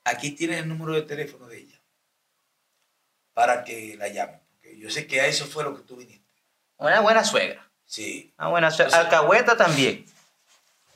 aquí 0.03 0.31
tienes 0.31 0.59
el 0.59 0.67
número 0.67 0.93
de 0.93 1.03
teléfono 1.03 1.47
de 1.47 1.59
ella 1.59 1.81
para 3.33 3.63
que 3.63 3.95
la 3.97 4.07
llame. 4.07 4.39
Porque 4.49 4.77
yo 4.79 4.89
sé 4.89 5.05
que 5.05 5.21
a 5.21 5.27
eso 5.27 5.45
fue 5.45 5.63
lo 5.63 5.75
que 5.75 5.83
tú 5.83 5.97
viniste. 5.97 6.25
Una 6.77 7.01
buena 7.01 7.23
suegra. 7.23 7.69
Sí. 7.85 8.33
Una 8.39 8.47
buena 8.47 8.71
suegra. 8.71 8.97
Alcahueta 8.97 9.55
también. 9.55 10.05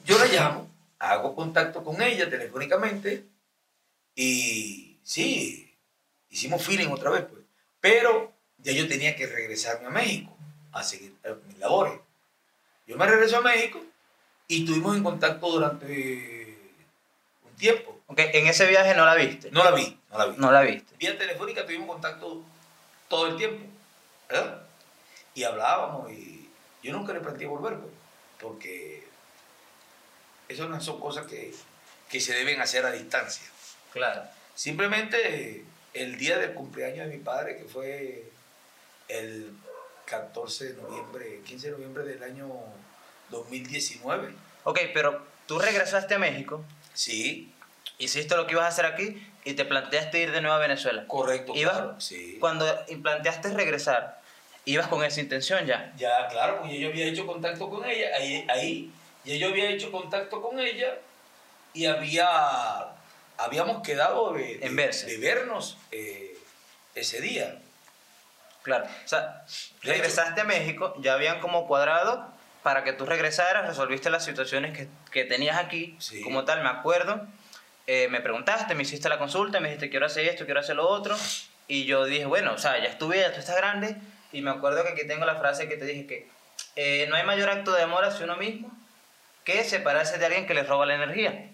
Yo 0.06 0.18
la 0.18 0.26
llamo, 0.26 0.72
hago 0.98 1.36
contacto 1.36 1.84
con 1.84 2.02
ella 2.02 2.30
telefónicamente 2.30 3.28
y 4.16 5.00
sí, 5.04 5.78
hicimos 6.30 6.66
feeling 6.66 6.88
otra 6.88 7.12
vez, 7.12 7.26
pues. 7.26 7.44
Pero 7.80 8.34
ya 8.64 8.72
yo 8.72 8.88
tenía 8.88 9.16
que 9.16 9.28
regresarme 9.28 9.88
a 9.88 9.92
México 9.92 10.36
a 10.72 10.84
seguir 10.84 11.16
eh, 11.24 11.36
mis 11.48 11.58
labores. 11.58 11.94
Yo 12.86 12.98
me 12.98 13.06
regreso 13.06 13.38
a 13.38 13.42
México 13.42 13.82
y 14.48 14.62
estuvimos 14.62 14.96
en 14.96 15.04
contacto 15.04 15.52
durante 15.52 16.58
tiempo. 17.58 18.00
Ok, 18.08 18.20
en 18.20 18.48
ese 18.48 18.66
viaje 18.66 18.96
no 18.96 19.06
la 19.06 19.16
viste. 19.16 19.52
No 19.52 19.64
la 19.64 19.72
vi, 19.72 20.00
no 20.12 20.18
la 20.18 20.26
vi. 20.26 20.38
No 20.38 20.52
la 20.52 20.62
viste. 20.62 20.96
Vía 20.98 21.18
telefónica 21.18 21.66
tuvimos 21.66 21.88
contacto 21.88 22.44
todo 23.08 23.28
el 23.28 23.38
tiempo, 23.38 23.64
¿verdad? 24.28 24.64
Y 25.36 25.44
hablábamos 25.44 26.12
y 26.12 26.50
yo 26.82 26.92
nunca 26.94 27.14
le 27.14 27.20
planteé 27.20 27.46
volver, 27.46 27.78
pues, 27.78 27.92
porque 28.40 29.08
eso 30.48 30.68
no 30.68 30.82
son 30.82 31.00
cosas 31.00 31.28
que, 31.28 31.54
que 32.10 32.20
se 32.20 32.34
deben 32.34 32.60
hacer 32.62 32.86
a 32.86 32.92
distancia. 32.92 33.46
Claro. 33.94 34.24
Simplemente 34.56 35.64
el 35.94 36.18
día 36.18 36.38
del 36.38 36.54
cumpleaños 36.54 37.08
de 37.08 37.18
mi 37.18 37.24
padre, 37.24 37.58
que 37.58 37.66
fue 37.66 38.30
el 39.10 39.54
14 40.06 40.74
de 40.74 40.82
noviembre, 40.82 41.42
15 41.46 41.68
de 41.68 41.74
noviembre 41.74 42.04
del 42.04 42.24
año 42.24 42.50
2019. 43.30 44.34
Ok, 44.64 44.80
pero 44.94 45.26
tú 45.46 45.60
regresaste 45.60 46.16
a 46.16 46.20
México 46.20 46.64
Sí. 47.00 47.54
Hiciste 47.98 48.36
lo 48.36 48.46
que 48.46 48.54
ibas 48.54 48.66
a 48.66 48.68
hacer 48.68 48.86
aquí 48.86 49.26
y 49.46 49.54
te 49.54 49.64
planteaste 49.64 50.20
ir 50.20 50.32
de 50.32 50.42
nuevo 50.42 50.56
a 50.56 50.60
Venezuela. 50.60 51.06
Correcto, 51.08 51.54
claro, 51.54 52.00
sí. 52.00 52.38
Cuando 52.42 52.66
planteaste 53.02 53.54
regresar, 53.54 54.22
ibas 54.66 54.88
con 54.88 55.04
esa 55.04 55.22
intención 55.22 55.66
ya. 55.66 55.94
Ya, 55.98 56.28
claro, 56.28 56.60
porque 56.60 56.78
yo 56.78 56.90
había 56.90 57.06
hecho 57.06 57.26
contacto 57.26 57.70
con 57.70 57.86
ella, 57.86 58.10
ahí, 58.18 58.46
ahí 58.50 58.92
ya 59.24 59.36
yo 59.36 59.48
había 59.48 59.70
hecho 59.70 59.92
contacto 59.92 60.42
con 60.42 60.60
ella 60.60 60.98
y 61.74 61.86
había, 61.86 62.28
habíamos 63.38 63.82
quedado 63.82 64.34
de, 64.34 64.60
en 64.62 64.76
verse. 64.76 65.08
de 65.08 65.18
vernos 65.18 65.78
eh, 65.92 66.38
ese 66.96 67.22
día. 67.22 67.62
Claro, 68.70 68.86
o 68.86 69.08
sea, 69.08 69.44
regresaste 69.82 70.42
a 70.42 70.44
México, 70.44 70.94
ya 71.00 71.16
habían 71.16 71.40
como 71.40 71.66
cuadrado 71.66 72.32
para 72.62 72.84
que 72.84 72.94
tú 72.94 73.08
regresaras, 73.08 73.66
resolviste 73.66 74.12
las 74.12 74.24
situaciones 74.24 74.78
que, 74.78 74.88
que 75.10 75.26
tenías 75.26 75.58
aquí, 75.58 75.98
como 76.24 76.46
tal, 76.46 76.62
me 76.62 76.70
acuerdo. 76.70 77.26
Eh, 77.88 78.10
me 78.10 78.22
preguntaste, 78.22 78.76
me 78.76 78.84
hiciste 78.84 79.10
la 79.10 79.18
consulta, 79.18 79.60
me 79.60 79.70
dijiste 79.70 79.90
quiero 79.90 80.06
hacer 80.06 80.28
esto, 80.28 80.46
quiero 80.46 80.60
hacer 80.60 80.76
lo 80.76 80.88
otro. 80.88 81.18
Y 81.68 81.86
yo 81.86 82.06
dije, 82.06 82.28
bueno, 82.28 82.54
o 82.54 82.58
sea, 82.60 82.78
ya 82.78 82.90
estuve, 82.90 83.18
ya 83.18 83.34
tú 83.34 83.40
estás 83.40 83.56
grande. 83.56 83.96
Y 84.32 84.44
me 84.44 84.52
acuerdo 84.52 84.84
que 84.84 84.90
aquí 84.90 85.08
tengo 85.08 85.26
la 85.26 85.38
frase 85.38 85.68
que 85.68 85.76
te 85.76 85.86
dije 85.86 86.06
que 86.06 86.30
eh, 86.76 87.08
no 87.10 87.16
hay 87.16 87.24
mayor 87.24 87.50
acto 87.50 87.72
de 87.72 87.82
amor 87.82 88.06
hacia 88.06 88.26
uno 88.26 88.38
mismo 88.38 88.72
que 89.46 89.64
separarse 89.64 90.20
de 90.20 90.28
alguien 90.28 90.46
que 90.46 90.54
le 90.54 90.62
roba 90.62 90.86
la 90.86 90.94
energía. 90.94 91.50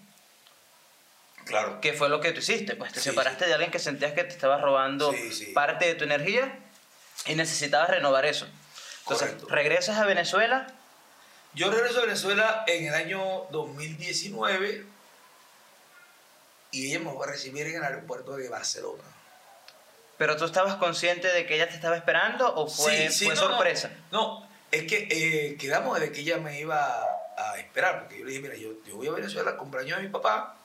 Claro. 1.46 1.80
¿Qué 1.80 1.94
fue 1.94 2.10
lo 2.10 2.20
que 2.20 2.32
tú 2.32 2.40
hiciste? 2.40 2.76
Pues 2.76 2.92
te 2.92 3.00
separaste 3.00 3.46
de 3.46 3.54
alguien 3.54 3.70
que 3.70 3.78
sentías 3.78 4.12
que 4.12 4.24
te 4.24 4.34
estaba 4.34 4.58
robando 4.58 5.14
parte 5.54 5.86
de 5.86 5.94
tu 5.94 6.04
energía 6.04 6.60
y 7.24 7.34
necesitabas 7.34 7.90
renovar 7.90 8.26
eso. 8.26 8.46
Entonces, 9.04 9.40
regresas 9.48 9.98
a 9.98 10.04
Venezuela 10.04 10.66
yo 11.56 11.70
regreso 11.70 12.00
a 12.00 12.02
Venezuela 12.02 12.64
en 12.66 12.84
el 12.84 12.92
año 12.92 13.46
2019 13.50 14.84
y 16.70 16.90
ella 16.90 16.98
me 16.98 17.14
va 17.14 17.24
a 17.24 17.28
recibir 17.28 17.66
en 17.66 17.76
el 17.76 17.82
aeropuerto 17.82 18.36
de 18.36 18.50
Barcelona. 18.50 19.02
¿Pero 20.18 20.36
tú 20.36 20.44
estabas 20.44 20.74
consciente 20.74 21.28
de 21.28 21.46
que 21.46 21.54
ella 21.54 21.66
te 21.66 21.74
estaba 21.74 21.96
esperando 21.96 22.54
o 22.54 22.68
fue, 22.68 23.10
sorpresa? 23.10 23.90
No, 24.12 24.46
es 24.70 24.82
que 24.82 25.08
eh, 25.10 25.56
quedamos 25.56 25.98
de 25.98 26.12
que 26.12 26.20
ella 26.20 26.36
me 26.36 26.60
iba 26.60 27.02
a 27.38 27.58
esperar, 27.58 28.00
porque 28.00 28.18
yo 28.18 28.26
le 28.26 28.32
dije, 28.32 28.42
mira, 28.42 28.54
yo, 28.56 28.74
voy 28.94 29.08
a 29.08 29.12
Venezuela 29.12 29.52
a 29.52 29.56
cumpleaños 29.56 29.96
de 29.96 30.04
mi 30.04 30.10
papá 30.10 30.58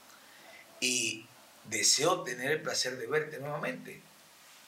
y 0.82 1.26
deseo 1.70 2.24
tener 2.24 2.52
el 2.52 2.62
placer 2.62 2.98
de 2.98 3.08
verte 3.08 3.40
nuevamente, 3.40 4.02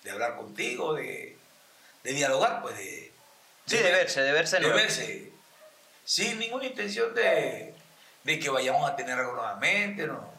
de 0.05 0.11
hablar 0.11 0.37
contigo, 0.37 0.93
de, 0.93 1.37
dialogar, 2.12 2.62
pues 2.62 2.77
de... 2.77 3.13
Sí, 3.65 3.77
de, 3.77 3.91
verse, 3.91 4.22
de 4.22 4.31
verse. 4.33 4.60
De 4.60 4.69
verse 4.69 5.33
sin 6.05 6.38
ninguna 6.39 6.65
intención 6.65 7.13
de, 7.13 7.75
que 8.25 8.50
vayamos 8.50 8.89
a 8.89 8.95
tener 8.95 9.17
algo 9.17 9.33
nuevamente, 9.33 10.05
no. 10.07 10.31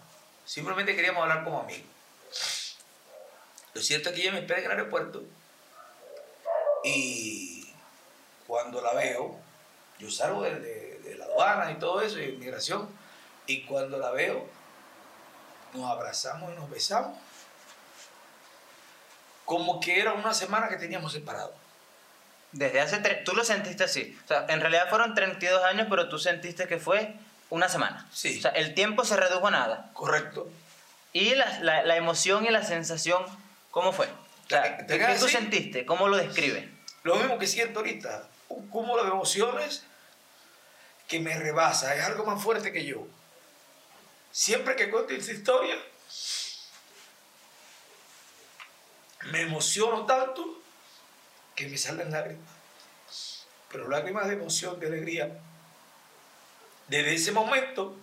Simplemente 0.44 0.94
queríamos 0.94 1.23
hablar 1.23 1.44
como 1.44 1.61
amigos. 1.61 2.76
Lo 3.73 3.80
cierto 3.80 4.11
es 4.11 4.14
que 4.14 4.23
ella 4.23 4.33
me 4.33 4.40
espera 4.40 4.61
en 4.61 4.66
el 4.66 4.71
aeropuerto 4.73 5.25
y 6.85 7.73
cuando 8.47 8.80
la 8.80 8.92
veo, 8.92 9.38
yo 9.99 10.11
salgo 10.11 10.42
de, 10.42 10.61
de 10.61 11.16
la 11.16 11.25
aduana 11.25 11.73
y 11.73 11.76
todo 11.76 12.02
eso, 12.02 12.21
y 12.21 12.25
inmigración, 12.25 12.88
y 13.47 13.64
cuando 13.64 13.99
la 13.99 14.11
veo, 14.11 14.47
nos 15.73 15.90
abrazamos 15.90 16.52
y 16.52 16.56
nos 16.56 16.71
besamos, 16.71 17.18
como 19.44 19.80
que 19.80 20.00
era 20.00 20.12
una 20.12 20.34
semana 20.34 20.68
que 20.68 20.76
teníamos 20.76 21.12
separados. 21.12 21.52
Desde 22.52 22.80
hace... 22.80 22.98
Tú 23.24 23.32
lo 23.32 23.44
sentiste 23.44 23.84
así. 23.84 24.16
O 24.24 24.28
sea, 24.28 24.46
en 24.48 24.60
realidad 24.60 24.88
fueron 24.88 25.14
32 25.14 25.62
años, 25.64 25.86
pero 25.90 26.08
tú 26.08 26.18
sentiste 26.18 26.66
que 26.68 26.78
fue 26.78 27.14
una 27.50 27.68
semana. 27.68 28.06
Sí. 28.12 28.38
O 28.38 28.42
sea, 28.42 28.52
el 28.52 28.74
tiempo 28.74 29.04
se 29.04 29.16
redujo 29.16 29.48
a 29.48 29.50
nada. 29.50 29.90
Correcto. 29.92 30.48
¿Y 31.12 31.34
la, 31.34 31.60
la, 31.60 31.96
emoción 31.96 32.44
y 32.44 32.50
la 32.50 32.64
sensación, 32.64 33.24
cómo 33.70 33.92
fue? 33.92 34.06
O 34.06 34.48
sea, 34.48 34.86
¿Qué 34.86 35.16
tú 35.18 35.28
sentiste? 35.28 35.86
¿Cómo 35.86 36.08
lo 36.08 36.16
describes? 36.16 36.68
Lo 37.02 37.16
mismo 37.16 37.38
que 37.38 37.46
siento 37.46 37.80
ahorita. 37.80 38.28
Un 38.48 38.68
cúmulo 38.68 39.04
de 39.04 39.10
emociones 39.10 39.84
que 41.06 41.20
me 41.20 41.36
rebasa. 41.38 41.94
Es 41.94 42.04
algo 42.04 42.24
más 42.24 42.42
fuerte 42.42 42.72
que 42.72 42.84
yo. 42.84 43.06
Siempre 44.32 44.74
que 44.74 44.90
cuento 44.90 45.12
esta 45.12 45.32
historia, 45.32 45.76
me 49.31 49.43
emociono 49.43 50.07
tanto 50.07 50.61
que 51.54 51.69
me 51.69 51.78
salen 51.78 52.11
lágrimas, 52.11 52.49
pero 53.71 53.88
lágrimas 53.88 54.26
de 54.28 54.35
emoción, 54.35 54.78
de 54.81 54.87
alegría. 54.87 55.40
Desde 56.88 57.14
ese 57.14 57.33
momento 57.33 57.97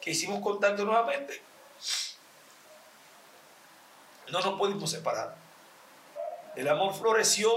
que 0.00 0.10
hicimos 0.10 0.40
contacto 0.42 0.84
nuevamente, 0.84 1.42
no 4.28 4.40
nos 4.40 4.58
pudimos 4.58 4.90
separar. 4.90 5.34
El 6.54 6.68
amor 6.68 6.94
floreció 6.94 7.50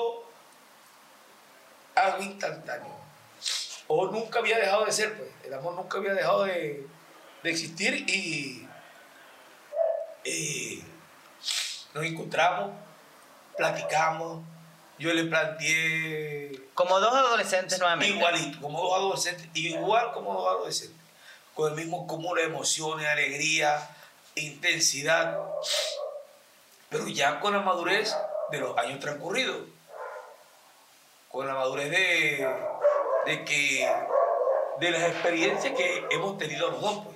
algo 1.95 2.23
instantáneo. 2.23 3.03
O 3.87 4.07
nunca 4.07 4.39
había 4.39 4.57
dejado 4.57 4.85
de 4.85 4.91
ser, 4.91 5.17
pues. 5.17 5.29
El 5.43 5.53
amor 5.53 5.75
nunca 5.75 5.97
había 5.97 6.13
dejado 6.13 6.45
de, 6.45 6.87
de 7.43 7.49
existir 7.49 8.09
y 8.09 8.67
eh, 10.23 10.81
nos 11.93 12.05
encontramos, 12.05 12.71
platicamos, 13.57 14.43
yo 14.97 15.13
le 15.13 15.25
planteé... 15.25 16.69
Como 16.73 16.99
dos 16.99 17.13
adolescentes 17.13 17.79
nuevamente. 17.79 18.15
Igualito, 18.15 18.61
como 18.61 18.81
dos 18.81 18.97
adolescentes, 18.97 19.47
igual 19.53 20.11
como 20.13 20.33
dos 20.33 20.47
adolescentes, 20.47 20.97
con 21.53 21.71
el 21.71 21.77
mismo 21.77 22.07
cúmulo 22.07 22.41
de 22.41 22.47
emociones, 22.47 23.07
alegría, 23.07 23.89
intensidad, 24.35 25.39
pero 26.89 27.07
ya 27.07 27.39
con 27.39 27.53
la 27.53 27.61
madurez 27.61 28.15
de 28.51 28.59
los 28.59 28.77
años 28.77 28.99
transcurridos, 28.99 29.67
con 31.29 31.47
la 31.47 31.53
madurez 31.53 31.89
de, 31.89 32.47
de 33.25 33.45
que 33.45 33.91
de 34.79 34.91
las 34.91 35.03
experiencias 35.03 35.73
que 35.75 36.07
hemos 36.11 36.37
tenido 36.37 36.71
los 36.71 36.81
dos. 36.81 37.03
Pues. 37.03 37.15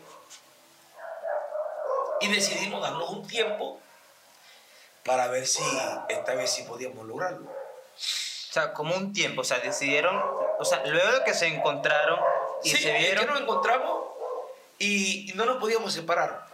Y 2.22 2.27
decidimos 2.34 2.81
darnos 2.81 3.10
un 3.10 3.27
tiempo 3.27 3.79
para 5.08 5.28
ver 5.28 5.48
si 5.48 5.64
esta 6.10 6.36
vez 6.36 6.52
sí 6.52 6.64
podíamos 6.64 7.08
lograrlo. 7.08 7.50
O 7.50 8.54
sea, 8.54 8.74
como 8.74 8.96
un 8.96 9.14
tiempo, 9.14 9.42
o 9.42 9.44
sea, 9.44 9.60
decidieron, 9.60 10.22
o 10.60 10.66
sea, 10.66 10.86
luego 10.86 11.12
de 11.14 11.24
que 11.24 11.34
se 11.34 11.48
encontraron 11.48 12.20
y 12.64 12.70
sí, 12.70 12.78
se 12.78 12.92
vieron... 12.92 13.18
Es 13.18 13.20
que 13.22 13.26
nos 13.26 13.42
encontramos 13.42 14.04
y, 14.78 15.32
no 15.36 15.46
nos 15.46 15.58
podíamos 15.58 15.94
separar. 15.94 16.46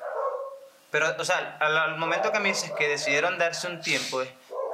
Pero, 0.91 1.15
o 1.17 1.25
sea, 1.25 1.57
al, 1.60 1.77
al, 1.77 1.98
momento 1.98 2.31
que 2.31 2.39
me 2.39 2.50
dices 2.50 2.72
que 2.72 2.88
decidieron 2.88 3.39
darse 3.39 3.67
un 3.67 3.81
tiempo, 3.81 4.22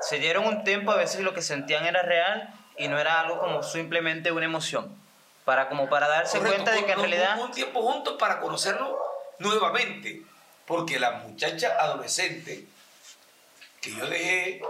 se 0.01 0.19
dieron 0.19 0.45
un 0.45 0.63
tiempo, 0.65 0.91
a 0.91 0.97
veces 0.97 1.21
lo 1.21 1.33
que 1.33 1.41
sentían 1.41 1.85
era 1.85 2.01
real 2.01 2.53
y 2.77 2.89
no 2.89 2.99
era 2.99 3.21
algo 3.21 3.39
como 3.39 3.63
simplemente 3.63 4.31
una 4.31 4.45
emoción. 4.45 4.93
Para, 5.45 5.69
como 5.69 5.89
para 5.89 6.07
darse 6.07 6.37
Correcto, 6.37 6.63
cuenta 6.63 6.79
de 6.79 6.85
que 6.85 6.91
en 6.91 6.99
realidad... 6.99 7.39
Un 7.39 7.51
tiempo 7.51 7.81
juntos 7.81 8.17
para 8.19 8.41
conocernos 8.41 8.89
nuevamente. 9.39 10.23
Porque 10.65 10.99
la 10.99 11.11
muchacha 11.11 11.75
adolescente 11.79 12.67
que 13.81 13.91
yo 13.91 14.05
dejé, 14.07 14.61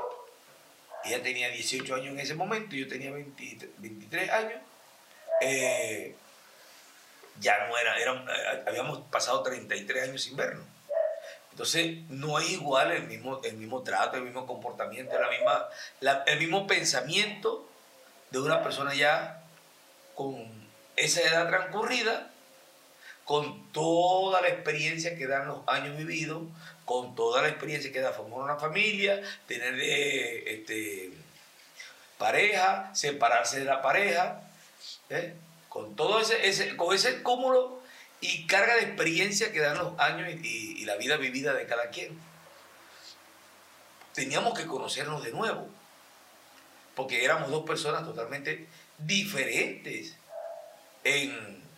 ella 1.05 1.23
tenía 1.23 1.49
18 1.49 1.95
años 1.95 2.07
en 2.09 2.19
ese 2.19 2.35
momento, 2.35 2.75
yo 2.75 2.87
tenía 2.87 3.11
20, 3.11 3.69
23 3.77 4.29
años, 4.29 4.61
eh, 5.41 6.15
ya 7.39 7.67
no 7.67 7.77
era, 7.77 7.97
era, 7.97 8.63
habíamos 8.67 8.99
pasado 9.09 9.43
33 9.43 10.09
años 10.09 10.21
sin 10.21 10.35
vernos. 10.35 10.65
Entonces, 11.51 11.97
no 12.09 12.39
es 12.39 12.51
igual 12.51 12.91
el 12.91 13.03
mismo, 13.03 13.41
el 13.43 13.57
mismo 13.57 13.83
trato, 13.83 14.17
el 14.17 14.23
mismo 14.23 14.45
comportamiento, 14.45 15.19
la 15.19 15.29
misma, 15.29 15.67
la, 15.99 16.23
el 16.25 16.39
mismo 16.39 16.67
pensamiento 16.67 17.67
de 18.31 18.39
una 18.39 18.63
persona 18.63 18.93
ya 18.93 19.43
con 20.15 20.47
esa 20.95 21.21
edad 21.21 21.47
transcurrida, 21.47 22.29
con 23.29 23.71
toda 23.71 24.41
la 24.41 24.47
experiencia 24.47 25.15
que 25.15 25.27
dan 25.27 25.47
los 25.47 25.59
años 25.67 25.95
vividos, 25.95 26.41
con 26.83 27.13
toda 27.13 27.43
la 27.43 27.49
experiencia 27.49 27.91
que 27.91 28.01
da 28.01 28.11
formar 28.11 28.39
una 28.39 28.55
familia, 28.55 29.21
tener 29.45 29.75
de, 29.75 30.51
este, 30.51 31.11
pareja, 32.17 32.89
separarse 32.95 33.59
de 33.59 33.65
la 33.65 33.83
pareja, 33.83 34.41
¿eh? 35.11 35.35
con 35.69 35.95
todo 35.95 36.19
ese, 36.19 36.49
ese, 36.49 36.75
con 36.75 36.95
ese 36.95 37.21
cúmulo 37.21 37.83
y 38.19 38.47
carga 38.47 38.77
de 38.77 38.81
experiencia 38.81 39.51
que 39.51 39.59
dan 39.59 39.77
los 39.77 39.99
años 39.99 40.27
y, 40.41 40.81
y, 40.81 40.85
la 40.85 40.95
vida 40.95 41.17
vivida 41.17 41.53
de 41.53 41.67
cada 41.67 41.91
quien. 41.91 42.19
Teníamos 44.15 44.57
que 44.57 44.65
conocernos 44.65 45.23
de 45.23 45.33
nuevo, 45.33 45.67
porque 46.95 47.23
éramos 47.23 47.51
dos 47.51 47.63
personas 47.63 48.05
totalmente 48.05 48.67
diferentes 48.97 50.15
en, 51.03 51.68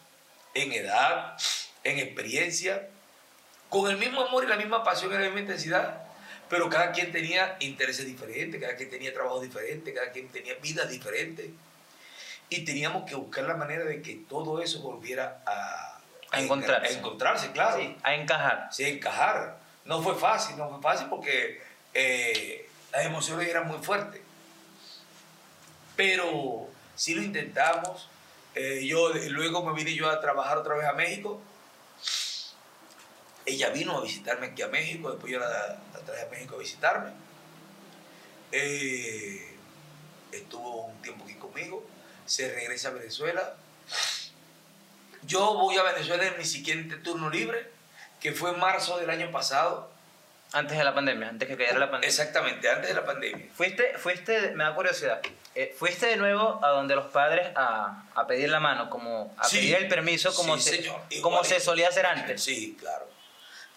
en 0.54 0.72
edad, 0.72 1.38
en 1.84 2.00
experiencia, 2.00 2.88
con 3.70 3.90
el 3.90 3.98
mismo 3.98 4.22
amor 4.22 4.44
y 4.44 4.48
la 4.48 4.58
misma 4.58 4.84
pasión 4.84 5.12
y 5.12 5.16
la 5.16 5.22
misma 5.22 5.40
intensidad, 5.40 6.04
pero 6.50 6.70
cada 6.70 6.92
quien 6.92 7.12
tenía 7.12 7.56
intereses 7.62 8.06
diferentes, 8.06 8.60
cada 8.60 8.76
quien 8.76 8.90
tenía 8.90 9.14
trabajos 9.14 9.42
diferentes, 9.42 9.94
cada 9.94 10.12
quien 10.12 10.28
tenía 10.28 10.56
vidas 10.56 10.90
diferentes. 10.90 11.50
Y 12.50 12.66
teníamos 12.66 13.10
que 13.10 13.16
buscar 13.16 13.46
la 13.46 13.56
manera 13.56 13.86
de 13.86 14.02
que 14.02 14.16
todo 14.28 14.62
eso 14.62 14.82
volviera 14.82 15.42
a, 15.46 16.02
a 16.32 16.42
encontrarse. 16.42 16.94
A 16.94 16.98
encontrarse, 16.98 17.52
claro. 17.52 17.78
Sí, 17.78 17.96
a 18.04 18.16
encajar. 18.16 18.68
Sí, 18.72 18.84
encajar. 18.84 19.58
No 19.86 20.04
fue 20.04 20.16
fácil, 20.16 20.58
no 20.58 20.70
fue 20.70 20.82
fácil 20.82 21.08
porque 21.08 21.62
eh, 21.94 22.70
las 22.92 23.06
emociones 23.06 23.48
eran 23.48 23.68
muy 23.68 23.78
fuertes. 23.78 24.22
Pero 25.96 26.68
sí 26.96 27.16
lo 27.16 27.22
intentamos. 27.22 28.10
Eh, 28.54 28.86
yo 28.86 29.14
luego 29.30 29.64
me 29.64 29.74
vine 29.74 29.96
yo 29.96 30.10
a 30.10 30.20
trabajar 30.20 30.58
otra 30.58 30.76
vez 30.76 30.86
a 30.86 30.94
México. 30.94 31.42
Ella 33.46 33.70
vino 33.70 33.98
a 33.98 34.02
visitarme 34.02 34.48
aquí 34.48 34.62
a 34.62 34.68
México, 34.68 35.12
después 35.12 35.32
yo 35.32 35.40
la, 35.40 35.82
traje 36.06 36.24
a 36.24 36.30
México 36.30 36.56
a 36.56 36.60
visitarme. 36.60 37.12
Eh, 38.52 39.58
estuvo 40.32 40.86
un 40.88 41.02
tiempo 41.02 41.24
aquí 41.24 41.36
conmigo, 41.36 41.86
se 42.26 42.54
regresa 42.54 42.90
a 42.90 42.92
Venezuela. 42.92 43.56
Yo 45.24 45.54
voy 45.56 45.78
a 45.78 45.84
Venezuela 45.84 46.28
en 46.28 46.38
mi 46.38 46.46
siguiente 46.46 46.98
turno 46.98 47.30
libre, 47.30 47.72
que 48.20 48.34
fue 48.34 48.52
en 48.52 48.60
marzo 48.60 48.98
del 48.98 49.10
año 49.10 49.32
pasado. 49.32 49.91
Antes 50.54 50.78
de 50.78 50.84
la 50.84 50.94
pandemia, 50.94 51.30
antes 51.30 51.48
que 51.48 51.56
cayera 51.56 51.80
la 51.80 51.90
pandemia. 51.90 52.10
Exactamente, 52.10 52.70
antes 52.70 52.90
de 52.90 52.94
la 52.94 53.06
pandemia. 53.06 53.46
Fuiste, 53.56 53.94
fuiste 53.98 54.52
me 54.52 54.66
da 54.66 54.76
curiosidad, 54.76 55.22
eh, 55.56 55.74
fuiste 55.78 56.08
de 56.08 56.18
nuevo 56.18 56.60
a 56.64 56.70
donde 56.72 56.94
los 56.94 57.06
padres 57.06 57.48
a, 57.56 58.04
a 58.14 58.28
pedir 58.28 58.50
la 58.50 58.60
mano, 58.60 58.90
como 58.90 59.34
a 59.38 59.46
Sí, 59.46 59.58
pedir 59.58 59.76
el 59.76 59.88
permiso, 59.88 60.34
como, 60.36 60.58
sí, 60.58 60.70
se, 60.70 60.76
señor, 60.78 61.02
como 61.22 61.42
se 61.46 61.60
solía 61.62 61.88
hacer 61.88 62.06
antes. 62.06 62.44
Sí, 62.44 62.76
claro. 62.78 63.08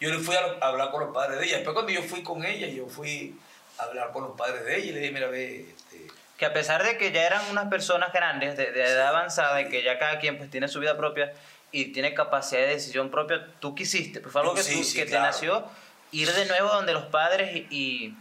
Yo 0.01 0.11
le 0.11 0.19
fui 0.19 0.35
a, 0.35 0.41
a 0.61 0.69
hablar 0.69 0.91
con 0.91 1.05
los 1.05 1.15
padres 1.15 1.39
de 1.39 1.47
ella. 1.47 1.57
Después 1.59 1.75
cuando 1.75 1.93
yo 1.93 2.03
fui 2.03 2.25
con 2.25 2.45
ella, 2.45 2.67
yo 2.67 2.89
fui 2.89 3.39
a 3.79 3.85
hablar 3.85 4.11
con 4.11 4.25
los 4.25 4.37
padres 4.37 4.65
de 4.65 4.77
ella 4.77 4.87
y 4.87 4.93
le 4.93 5.01
dije, 5.01 5.13
mira, 5.13 5.29
ve, 5.29 5.71
este, 5.77 6.09
Que 6.37 6.47
a 6.47 6.53
pesar 6.53 6.83
de 6.83 6.99
que 6.99 7.13
ya 7.13 7.23
eran 7.25 7.43
unas 7.53 7.69
personas 7.69 8.13
grandes, 8.13 8.57
de, 8.57 8.73
de 8.73 8.83
edad 8.83 9.07
avanzada, 9.09 9.61
y 9.63 9.69
que 9.69 9.85
ya 9.85 9.97
cada 10.01 10.19
quien 10.19 10.39
pues 10.39 10.51
tiene 10.51 10.67
su 10.67 10.81
vida 10.81 10.97
propia 10.97 11.33
y 11.71 11.93
tiene 11.93 12.15
capacidad 12.15 12.63
de 12.63 12.67
decisión 12.69 13.11
propia, 13.13 13.47
tú 13.61 13.77
quisiste, 13.77 14.21
pues 14.21 14.33
fue 14.33 14.41
algo 14.41 14.55
que, 14.55 14.63
tú- 14.65 14.69
que 14.93 15.07
claro. 15.07 15.11
te 15.11 15.19
nació, 15.19 15.71
ir 16.15 16.33
de 16.33 16.47
nuevo 16.47 16.69
donde 16.69 16.93
los 16.93 17.07
padres 17.07 17.55
y, 17.57 17.67
y- 17.71 18.17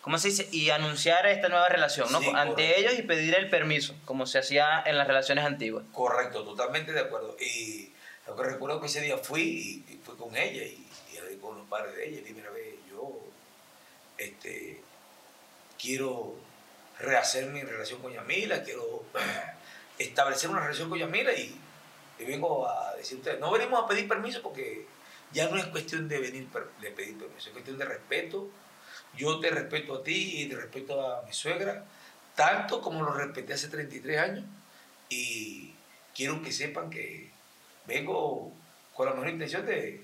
¿cómo 0.00 0.18
se 0.18 0.28
dice? 0.28 0.48
Y 0.52 0.70
anunciar 0.70 1.26
esta 1.26 1.48
nueva 1.48 1.68
relación, 1.68 2.10
¿no? 2.12 2.20
Sí, 2.20 2.28
Ante 2.34 2.52
correcto. 2.68 2.80
ellos 2.80 2.98
y 2.98 3.02
pedir 3.02 3.34
el 3.34 3.48
permiso, 3.50 3.94
como 4.04 4.26
se 4.26 4.38
hacía 4.38 4.82
en 4.86 4.96
las 4.98 5.06
relaciones 5.06 5.44
antiguas. 5.44 5.84
correcto, 5.92 6.44
totalmente 6.44 6.92
de 6.92 7.00
acuerdo. 7.00 7.36
Y 7.40 7.92
lo 8.26 8.36
que 8.36 8.42
recuerdo 8.42 8.80
que 8.80 8.86
ese 8.86 9.00
día 9.00 9.16
fui 9.18 9.42
y, 9.88 9.92
y 9.94 10.00
fui 10.04 10.14
con 10.16 10.36
ella 10.36 10.62
y, 10.62 10.86
y 11.12 11.16
hablé 11.18 11.38
con 11.38 11.56
los 11.58 11.66
padres 11.68 11.94
de 11.96 12.08
ella 12.08 12.18
y 12.18 12.20
dije, 12.22 12.34
mira, 12.34 12.50
ve, 12.50 12.78
yo 12.90 13.18
este, 14.18 14.80
quiero 15.80 16.34
rehacer 17.00 17.46
mi 17.46 17.62
relación 17.62 18.00
con 18.00 18.12
Yamila, 18.12 18.62
quiero 18.62 19.04
establecer 19.98 20.50
una 20.50 20.60
relación 20.60 20.88
con 20.90 20.98
Yamila 20.98 21.32
y, 21.32 21.58
y 22.18 22.24
vengo 22.24 22.68
a 22.68 22.94
decir 22.94 23.18
ustedes, 23.18 23.40
no 23.40 23.50
venimos 23.50 23.82
a 23.82 23.88
pedir 23.88 24.06
permiso 24.08 24.42
porque 24.42 24.86
ya 25.34 25.48
no 25.48 25.56
es 25.58 25.66
cuestión 25.66 26.08
de 26.08 26.18
venir 26.18 26.48
de 26.80 26.90
pedir 26.92 27.18
permiso, 27.18 27.48
es 27.48 27.52
cuestión 27.52 27.76
de 27.76 27.84
respeto. 27.84 28.48
Yo 29.16 29.40
te 29.40 29.50
respeto 29.50 29.96
a 29.96 30.02
ti 30.02 30.42
y 30.42 30.48
te 30.48 30.56
respeto 30.56 31.04
a 31.04 31.22
mi 31.22 31.32
suegra, 31.32 31.84
tanto 32.34 32.80
como 32.80 33.02
lo 33.02 33.12
respeté 33.12 33.52
hace 33.52 33.68
33 33.68 34.18
años 34.18 34.44
y 35.08 35.74
quiero 36.14 36.40
que 36.42 36.52
sepan 36.52 36.88
que 36.88 37.30
vengo 37.86 38.52
con 38.94 39.06
la 39.06 39.12
mejor 39.12 39.28
intención 39.28 39.66
de, 39.66 40.02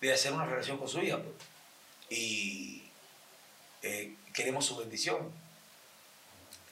de 0.00 0.12
hacer 0.12 0.32
una 0.32 0.44
relación 0.44 0.78
con 0.78 0.88
su 0.88 1.00
hija 1.00 1.18
pues. 1.18 1.34
y 2.10 2.90
eh, 3.82 4.16
queremos 4.32 4.66
su 4.66 4.76
bendición. 4.76 5.32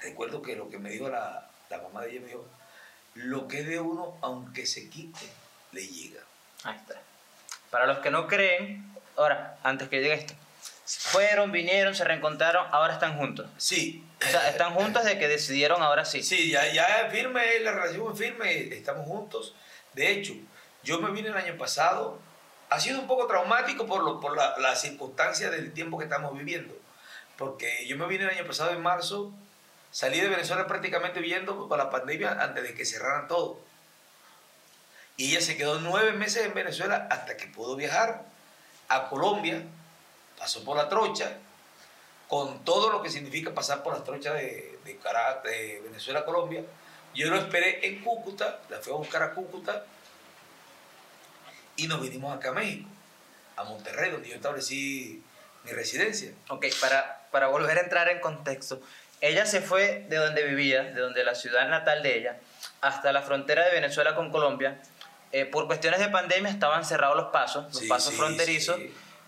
Recuerdo 0.01 0.43
que 0.43 0.57
lo 0.57 0.69
que 0.69 0.79
me 0.79 0.91
dijo 0.91 1.09
la, 1.09 1.51
la 1.71 1.79
mamá 1.79 2.03
de 2.03 2.13
ella 2.13 2.21
me 2.21 2.27
dijo, 2.29 2.47
lo 3.15 3.49
que 3.49 3.63
de 3.63 3.81
uno, 3.81 4.19
aunque 4.21 4.67
se 4.67 4.91
quite, 4.91 5.27
le 5.73 5.87
llega. 5.87 6.21
Ahí 6.65 6.77
está. 6.77 7.01
Para 7.75 7.87
los 7.87 7.99
que 7.99 8.13
no 8.13 8.29
creen, 8.29 8.89
ahora, 9.17 9.59
antes 9.65 9.89
que 9.89 10.01
llegue 10.01 10.15
esto, 10.15 10.33
fueron, 10.87 11.51
vinieron, 11.51 11.93
se 11.97 12.05
reencontraron, 12.05 12.69
ahora 12.71 12.93
están 12.93 13.19
juntos. 13.19 13.51
Sí. 13.57 14.07
O 14.25 14.31
sea, 14.31 14.49
están 14.49 14.75
juntos 14.75 15.05
de 15.05 15.19
que 15.19 15.27
decidieron 15.27 15.83
ahora 15.83 16.05
sí. 16.05 16.23
Sí, 16.23 16.53
ya, 16.53 16.73
ya 16.73 16.85
es 17.01 17.13
firme, 17.13 17.59
la 17.63 17.73
relación 17.73 18.13
es 18.13 18.17
firme, 18.17 18.59
estamos 18.73 19.09
juntos. 19.09 19.57
De 19.93 20.09
hecho, 20.09 20.35
yo 20.85 21.01
me 21.01 21.11
vine 21.11 21.31
el 21.31 21.37
año 21.37 21.59
pasado, 21.59 22.21
ha 22.71 22.79
sido 22.79 23.01
un 23.01 23.09
poco 23.09 23.27
traumático 23.27 23.87
por, 23.87 24.05
lo, 24.05 24.21
por 24.21 24.37
la, 24.37 24.57
la 24.59 24.77
circunstancia 24.77 25.51
del 25.51 25.73
tiempo 25.73 25.99
que 25.99 26.05
estamos 26.05 26.33
viviendo. 26.33 26.77
Porque 27.37 27.89
yo 27.89 27.97
me 27.97 28.07
vine 28.07 28.23
el 28.23 28.31
año 28.31 28.47
pasado 28.47 28.71
en 28.71 28.83
marzo, 28.83 29.33
salí 29.91 30.21
de 30.21 30.29
Venezuela 30.29 30.69
prácticamente 30.69 31.19
viendo 31.19 31.67
por 31.67 31.77
la 31.77 31.91
pandemia 31.91 32.41
antes 32.41 32.63
de 32.63 32.73
que 32.73 32.85
cerraran 32.85 33.27
todo. 33.27 33.59
Y 35.17 35.31
ella 35.33 35.41
se 35.41 35.57
quedó 35.57 35.81
nueve 35.81 36.13
meses 36.13 36.45
en 36.47 36.55
Venezuela 36.55 37.07
hasta 37.11 37.37
que 37.37 37.47
pudo 37.47 37.77
viajar 37.77 38.23
a 38.89 39.09
Colombia, 39.09 39.63
pasó 40.39 40.65
por 40.65 40.77
la 40.77 40.89
trocha, 40.89 41.33
con 42.29 42.65
todo 42.65 42.91
lo 42.91 43.03
que 43.03 43.11
significa 43.11 43.53
pasar 43.55 43.83
por 43.83 43.93
de, 44.85 44.99
Cara- 45.03 45.41
de 45.45 45.81
Venezuela 45.85 46.21
a 46.21 46.25
Colombia. 46.25 46.63
Yo 47.15 47.29
lo 47.31 47.37
esperé 47.39 47.87
en 47.87 48.03
Cúcuta, 48.03 48.59
la 48.69 48.79
fui 48.79 48.93
a 48.93 48.97
buscar 48.97 49.23
a 49.23 49.35
Cúcuta 49.35 49.85
y 51.77 51.87
nos 51.87 52.01
vinimos 52.01 52.35
acá 52.37 52.49
a 52.51 52.53
México. 52.53 52.89
a 53.57 53.63
Monterrey, 53.63 54.11
donde 54.11 54.29
yo 54.29 54.35
establecí 54.35 55.23
mi 55.63 55.71
residencia. 55.71 56.33
Ok, 56.49 56.67
para, 56.81 57.21
para 57.31 57.47
volver 57.47 57.79
a 57.79 57.83
entrar 57.83 58.09
en 58.09 58.19
contexto, 58.19 58.83
ella 59.21 59.47
se 59.47 59.61
fue 59.61 60.05
de 60.09 60.17
donde 60.17 60.43
vivía, 60.43 60.83
de 60.83 61.01
donde 61.01 61.23
la 61.23 61.37
ciudad 61.37 61.69
natal 61.69 62.03
de 62.03 62.19
ella, 62.19 62.37
hasta 62.81 63.13
la 63.13 63.23
frontera 63.23 63.65
de 63.65 63.71
Venezuela 63.71 64.17
con 64.17 64.33
Colombia. 64.33 64.83
Eh, 65.37 65.47
por 65.47 65.67
cuestiones 65.67 65.99
de 65.99 66.09
pandemia 66.11 66.49
estaban 66.49 66.85
cerrados 66.85 67.17
los 67.17 67.27
pasos, 67.33 67.65
los 67.65 67.79
Sí, 67.79 67.89
pasos 67.89 68.13
sí, 68.13 68.17
fronterizos. 68.19 68.77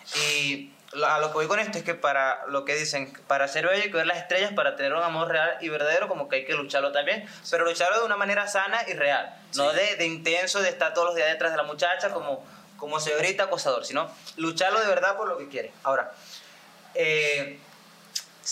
sí. 0.05 0.73
Y 0.95 1.03
a 1.05 1.19
lo 1.19 1.27
que 1.29 1.33
voy 1.35 1.49
con 1.49 1.59
esto 1.59 1.79
es 1.79 1.83
que 1.85 1.95
para 1.95 2.47
lo 2.47 2.64
que 2.64 2.77
dicen, 2.77 3.12
para 3.27 3.49
ser 3.49 3.66
bello 3.66 3.83
hay 3.83 3.90
que 3.90 3.97
ver 3.97 4.07
las 4.07 4.19
estrellas, 4.19 4.53
para 4.55 4.77
tener 4.77 4.92
un 4.95 5.03
amor 5.03 5.27
real 5.27 5.57
y 5.61 5.69
verdadero, 5.69 6.07
como 6.07 6.29
que 6.29 6.37
hay 6.37 6.45
que 6.45 6.55
lucharlo 6.55 6.92
también, 6.92 7.29
pero 7.51 7.64
lucharlo 7.64 7.99
de 7.99 8.05
una 8.07 8.16
manera 8.16 8.47
sana 8.47 8.85
y 8.87 8.92
real, 8.92 9.37
no 9.57 9.73
de, 9.73 9.97
de 9.97 10.07
intenso, 10.07 10.62
de 10.62 10.69
estar 10.69 10.95
todos 10.95 11.09
los 11.09 11.16
días 11.16 11.29
detrás 11.29 11.51
de 11.51 11.57
la 11.57 11.64
muchacha 11.64 12.11
como, 12.11 12.47
como 12.77 13.01
señorita 13.01 13.42
acosador, 13.42 13.85
sino 13.85 14.09
lucharlo 14.37 14.79
de 14.81 14.87
verdad 14.87 15.16
por 15.16 15.27
lo 15.27 15.37
que 15.38 15.49
quiere. 15.49 15.73
Ahora, 15.83 16.12
eh, 16.95 17.59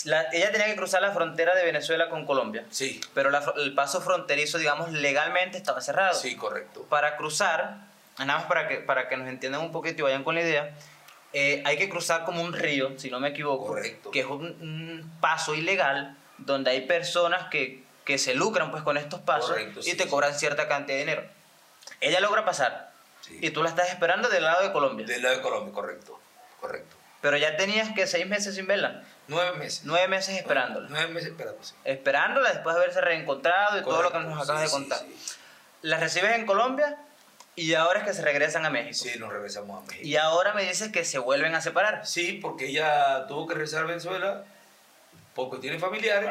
la- 0.03 0.25
ella 0.33 0.51
tenía 0.51 0.67
que 0.67 0.75
cruzar 0.75 1.01
la 1.01 1.11
frontera 1.11 1.55
de 1.55 1.63
Venezuela 1.63 2.09
con 2.09 2.25
Colombia, 2.25 2.65
Sí, 2.69 2.99
pero 3.13 3.29
la 3.29 3.53
el 3.57 3.73
paso 3.73 4.01
fronterizo, 4.01 4.57
digamos, 4.57 4.91
legalmente 4.91 5.57
estaba 5.57 5.79
cerrado 5.81 6.13
sí, 6.19 6.35
correcto. 6.35 6.83
para 6.89 7.15
cruzar, 7.17 7.77
nada 8.17 8.39
más 8.39 8.43
para 8.47 8.67
que, 8.67 8.77
para 8.77 9.07
que 9.07 9.15
nos 9.17 9.27
entiendan 9.29 9.61
un 9.61 9.71
poquito 9.71 9.99
y 9.99 10.03
vayan 10.03 10.23
con 10.23 10.35
la 10.35 10.41
idea, 10.41 10.71
eh, 11.33 11.61
hay 11.65 11.77
que 11.77 11.89
cruzar 11.89 12.25
como 12.25 12.41
un 12.41 12.53
río, 12.53 12.97
si 12.97 13.09
no 13.09 13.19
me 13.19 13.29
equivoco, 13.29 13.67
Correcto. 13.67 14.11
que 14.11 14.19
es 14.21 14.25
un, 14.25 14.43
un 14.45 15.17
paso 15.21 15.53
ilegal 15.55 16.17
donde 16.37 16.71
hay 16.71 16.81
personas 16.81 17.47
que, 17.49 17.83
que 18.03 18.17
se 18.17 18.33
lucran 18.35 18.71
pues 18.71 18.83
con 18.83 18.97
estos 18.97 19.21
pasos 19.21 19.51
Correcto, 19.51 19.79
y 19.79 19.83
sí, 19.83 19.95
te 19.97 20.03
sí. 20.03 20.09
cobran 20.09 20.33
cierta 20.33 20.67
cantidad 20.67 20.97
de 20.97 21.05
dinero. 21.05 21.23
Ella 22.01 22.19
logra 22.19 22.43
pasar 22.45 22.91
Sí. 23.21 23.39
y 23.41 23.49
tú 23.49 23.63
la 23.63 23.69
estás 23.69 23.89
esperando 23.89 24.29
del 24.29 24.43
lado 24.43 24.61
de 24.61 24.71
Colombia, 24.71 25.05
Del 25.07 25.23
lado 25.23 25.35
de 25.37 25.41
Colombia, 25.41 25.73
correcto. 25.73 26.19
Correcto. 26.61 26.95
pero 27.21 27.37
ya 27.37 27.57
tenías 27.57 27.91
que 27.95 28.05
seis 28.05 28.27
meses 28.27 28.53
sin 28.53 28.67
verla, 28.67 29.01
Nueve 29.27 29.57
meses. 29.57 29.81
nueve 29.85 30.07
meses 30.07 30.37
esperándola, 30.37 30.87
Nueve 30.89 31.07
meses 31.07 31.29
esperando, 31.29 31.63
sí. 31.63 31.73
esperándola 31.83 32.51
después 32.53 32.75
de 32.75 32.81
haberse 32.81 33.01
reencontrado 33.01 33.79
y 33.79 33.83
todo 33.83 34.03
lo 34.03 34.11
que 34.11 34.19
nos 34.19 34.43
acabas 34.43 34.61
sí, 34.61 34.67
de 34.67 34.71
contar. 34.71 34.99
Sí, 34.99 35.35
La 35.81 35.97
recibes 35.97 36.35
en 36.35 36.45
Colombia 36.45 36.97
y 37.55 37.73
ahora 37.73 37.99
es 37.99 38.05
que 38.05 38.13
se 38.13 38.21
regresan 38.21 38.65
a 38.65 38.69
México. 38.69 39.09
Sí, 39.09 39.17
nos 39.17 39.31
regresamos 39.31 39.81
a 39.81 39.87
México. 39.87 40.05
Y 40.05 40.17
ahora 40.17 40.53
me 40.53 40.63
dices 40.63 40.91
que 40.91 41.05
se 41.05 41.17
vuelven 41.19 41.55
a 41.55 41.61
separar. 41.61 42.05
Sí, 42.05 42.39
porque 42.41 42.67
ella 42.67 43.25
tuvo 43.27 43.47
que 43.47 43.53
regresar 43.53 43.83
a 43.83 43.87
Venezuela 43.87 44.43
por 45.33 45.49
cuestiones 45.49 45.81
familiares. 45.81 46.29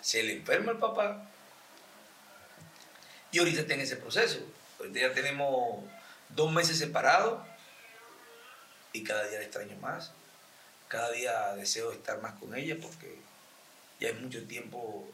Se 0.00 0.22
le 0.22 0.34
enferma 0.34 0.72
el 0.72 0.78
papá. 0.78 1.22
Y 3.32 3.40
ahorita 3.40 3.62
está 3.62 3.74
en 3.74 3.80
ese 3.80 3.96
proceso. 3.96 4.38
Ahorita 4.78 5.00
ya 5.00 5.12
tenemos 5.12 5.84
dos 6.28 6.52
meses 6.52 6.78
separados. 6.78 7.42
Y 8.92 9.02
cada 9.02 9.26
día 9.26 9.38
la 9.38 9.44
extraño 9.44 9.76
más. 9.78 10.12
Cada 10.88 11.10
día 11.10 11.54
deseo 11.56 11.92
estar 11.92 12.20
más 12.20 12.34
con 12.34 12.54
ella 12.54 12.76
porque 12.80 13.18
ya 14.00 14.08
es 14.08 14.20
mucho 14.20 14.46
tiempo. 14.46 15.06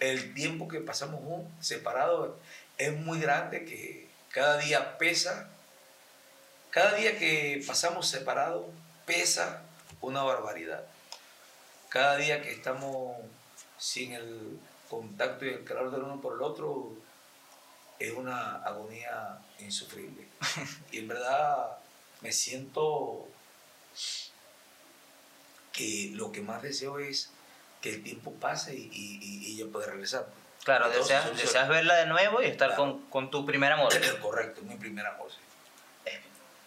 El 0.00 0.34
tiempo 0.34 0.68
que 0.68 0.80
pasamos 0.80 1.44
separados 1.60 2.36
es 2.76 2.92
muy 2.92 3.20
grande 3.20 3.64
que 3.64 4.08
cada 4.30 4.58
día 4.58 4.98
pesa 4.98 5.48
cada 6.70 6.94
día 6.94 7.18
que 7.18 7.62
pasamos 7.66 8.06
separados 8.06 8.66
pesa 9.06 9.62
una 10.02 10.22
barbaridad. 10.22 10.84
Cada 11.88 12.16
día 12.16 12.42
que 12.42 12.52
estamos 12.52 13.16
sin 13.78 14.12
el 14.12 14.58
contacto 14.90 15.46
y 15.46 15.48
el 15.48 15.64
calor 15.64 15.90
del 15.90 16.02
uno 16.02 16.20
por 16.20 16.34
el 16.34 16.42
otro 16.42 16.92
es 17.98 18.12
una 18.12 18.56
agonía 18.56 19.38
insufrible. 19.58 20.28
Y 20.92 20.98
en 20.98 21.08
verdad 21.08 21.78
me 22.20 22.32
siento 22.32 23.26
que 25.78 26.10
lo 26.14 26.32
que 26.32 26.40
más 26.40 26.60
deseo 26.60 26.98
es 26.98 27.30
que 27.80 27.90
el 27.90 28.02
tiempo 28.02 28.34
pase 28.34 28.74
y, 28.74 28.90
y, 28.92 29.18
y- 29.22 29.46
y 29.52 29.60
ella 29.62 29.70
pueda 29.72 29.86
regresar. 29.86 30.26
Claro, 30.64 30.90
deseas, 30.90 31.36
deseas 31.36 31.68
verla 31.68 31.94
de 31.94 32.06
nuevo 32.06 32.42
y 32.42 32.46
estar 32.46 32.70
Claro. 32.70 32.82
con, 32.82 33.06
con 33.10 33.30
tu 33.30 33.46
primer 33.46 33.70
amor. 33.72 33.92
Correcto, 34.20 34.60
mi 34.62 34.74
primer 34.74 35.06
amor. 35.06 35.30
sí. 35.30 35.38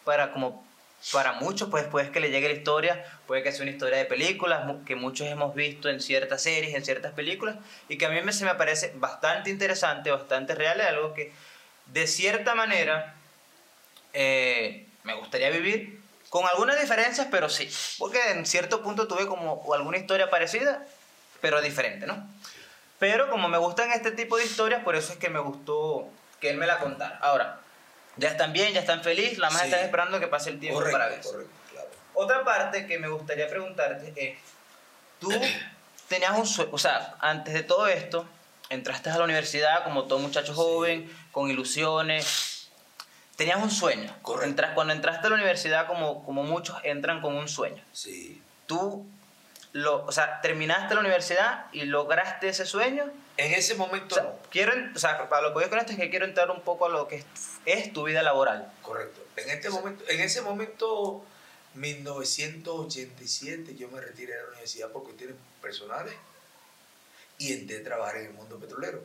Para 0.05 0.31
como 0.31 0.65
para 1.11 1.33
muchos, 1.33 1.67
pues 1.69 1.83
puede 1.87 2.11
que 2.11 2.19
le 2.19 2.29
llegue 2.29 2.47
la 2.47 2.53
historia, 2.53 3.03
puede 3.27 3.41
que 3.43 3.51
sea 3.51 3.63
una 3.63 3.71
historia 3.71 3.97
de 3.97 4.05
películas, 4.05 4.63
que 4.85 4.95
muchos 4.95 5.27
hemos 5.27 5.53
visto 5.55 5.89
en 5.89 5.99
ciertas 5.99 6.43
series, 6.43 6.75
en 6.75 6.85
ciertas 6.85 7.11
películas, 7.13 7.57
y 7.89 7.97
que 7.97 8.05
a 8.05 8.09
mí 8.09 8.21
me, 8.21 8.31
se 8.31 8.45
me 8.45 8.53
parece 8.55 8.93
bastante 8.95 9.49
interesante, 9.49 10.11
bastante 10.11 10.53
real, 10.55 10.79
es 10.79 10.85
algo 10.87 11.13
que 11.15 11.33
de 11.87 12.05
cierta 12.05 12.53
manera 12.55 13.15
eh, 14.13 14.85
me 15.03 15.15
gustaría 15.15 15.49
vivir, 15.49 16.00
con 16.31 16.45
algunas 16.47 16.79
diferencias, 16.79 17.27
pero 17.29 17.49
sí, 17.49 17.69
porque 17.99 18.31
en 18.31 18.45
cierto 18.45 18.81
punto 18.81 19.05
tuve 19.05 19.27
como 19.27 19.61
alguna 19.73 19.97
historia 19.97 20.29
parecida, 20.29 20.85
pero 21.41 21.59
diferente, 21.61 22.07
¿no? 22.07 22.25
Pero 22.99 23.29
como 23.29 23.49
me 23.49 23.57
gustan 23.57 23.91
este 23.91 24.11
tipo 24.11 24.37
de 24.37 24.45
historias, 24.45 24.81
por 24.81 24.95
eso 24.95 25.11
es 25.11 25.19
que 25.19 25.29
me 25.29 25.39
gustó 25.39 26.07
que 26.39 26.49
él 26.51 26.55
me 26.57 26.65
la 26.67 26.79
contara. 26.79 27.19
Ahora, 27.21 27.59
ya 28.15 28.29
están 28.29 28.53
bien, 28.53 28.71
ya 28.71 28.79
están 28.79 29.03
felices, 29.03 29.39
la 29.39 29.49
más 29.49 29.63
Sí. 29.63 29.67
están 29.67 29.81
esperando 29.81 30.21
que 30.21 30.27
pase 30.27 30.51
el 30.51 30.59
tiempo 30.61 30.79
Correcto, 30.79 30.97
para 30.97 31.09
verse. 31.09 31.29
correcto, 31.29 31.51
claro. 31.69 31.87
Otra 32.13 32.45
parte 32.45 32.87
que 32.87 32.97
me 32.97 33.09
gustaría 33.09 33.49
preguntarte 33.49 34.13
es, 34.15 34.37
tú 35.19 35.29
tenías 36.07 36.31
un 36.37 36.47
sueño, 36.47 36.69
o 36.71 36.77
sea, 36.77 37.15
antes 37.19 37.53
de 37.53 37.63
todo 37.63 37.87
esto, 37.87 38.25
entraste 38.69 39.09
a 39.09 39.17
la 39.17 39.25
universidad 39.25 39.83
como 39.83 40.05
todo 40.05 40.19
muchacho 40.19 40.53
joven, 40.53 41.11
con 41.33 41.49
ilusiones, 41.51 42.60
tenías 43.35 43.61
un 43.61 43.71
sueño. 43.71 44.13
Correcto. 44.21 44.49
Entras- 44.49 44.73
cuando 44.73 44.93
entraste 44.93 45.27
a 45.27 45.29
la 45.29 45.35
universidad, 45.35 45.87
como, 45.87 46.23
como 46.25 46.43
muchos 46.43 46.77
entran 46.83 47.21
con 47.21 47.35
un 47.35 47.47
sueño. 47.47 47.83
Sí. 47.93 48.41
Tú, 48.67 49.05
lo, 49.73 50.05
o 50.05 50.11
sea, 50.11 50.41
terminaste 50.41 50.93
la 50.95 50.99
universidad 51.01 51.65
y 51.71 51.83
lograste 51.83 52.49
ese 52.49 52.65
sueño. 52.65 53.09
En 53.37 53.53
ese 53.53 53.73
O 53.73 53.77
momento 53.77 54.15
sea, 54.15 54.23
no. 54.25 54.35
quiero, 54.51 54.73
o 54.95 54.99
sea, 54.99 55.29
para 55.29 55.41
lo 55.43 55.47
que 55.49 55.53
voy 55.61 55.69
con 55.69 55.79
esto 55.79 55.93
es 55.93 55.97
que 55.97 56.09
quiero 56.09 56.25
entrar 56.25 56.51
un 56.51 56.61
poco 56.61 56.85
a 56.85 56.89
lo 56.89 57.07
que 57.07 57.15
es, 57.17 57.25
es 57.65 57.93
tu 57.93 58.03
vida 58.03 58.21
laboral. 58.21 58.71
Correcto. 58.81 59.21
En 59.37 59.49
este 59.49 59.69
momento, 59.69 60.03
en 60.09 60.19
ese 60.19 60.41
momento, 60.41 61.25
1987, 61.73 63.75
yo 63.75 63.87
me 63.89 64.01
retiré 64.01 64.33
de 64.35 64.41
la 64.43 64.49
universidad 64.49 64.89
por 64.89 65.03
cuestiones 65.03 65.35
personales 65.61 66.13
y 67.37 67.53
entré 67.53 67.79
a 67.79 67.83
trabajar 67.83 68.17
en 68.17 68.25
el 68.27 68.33
mundo 68.33 68.59
petrolero. 68.59 69.01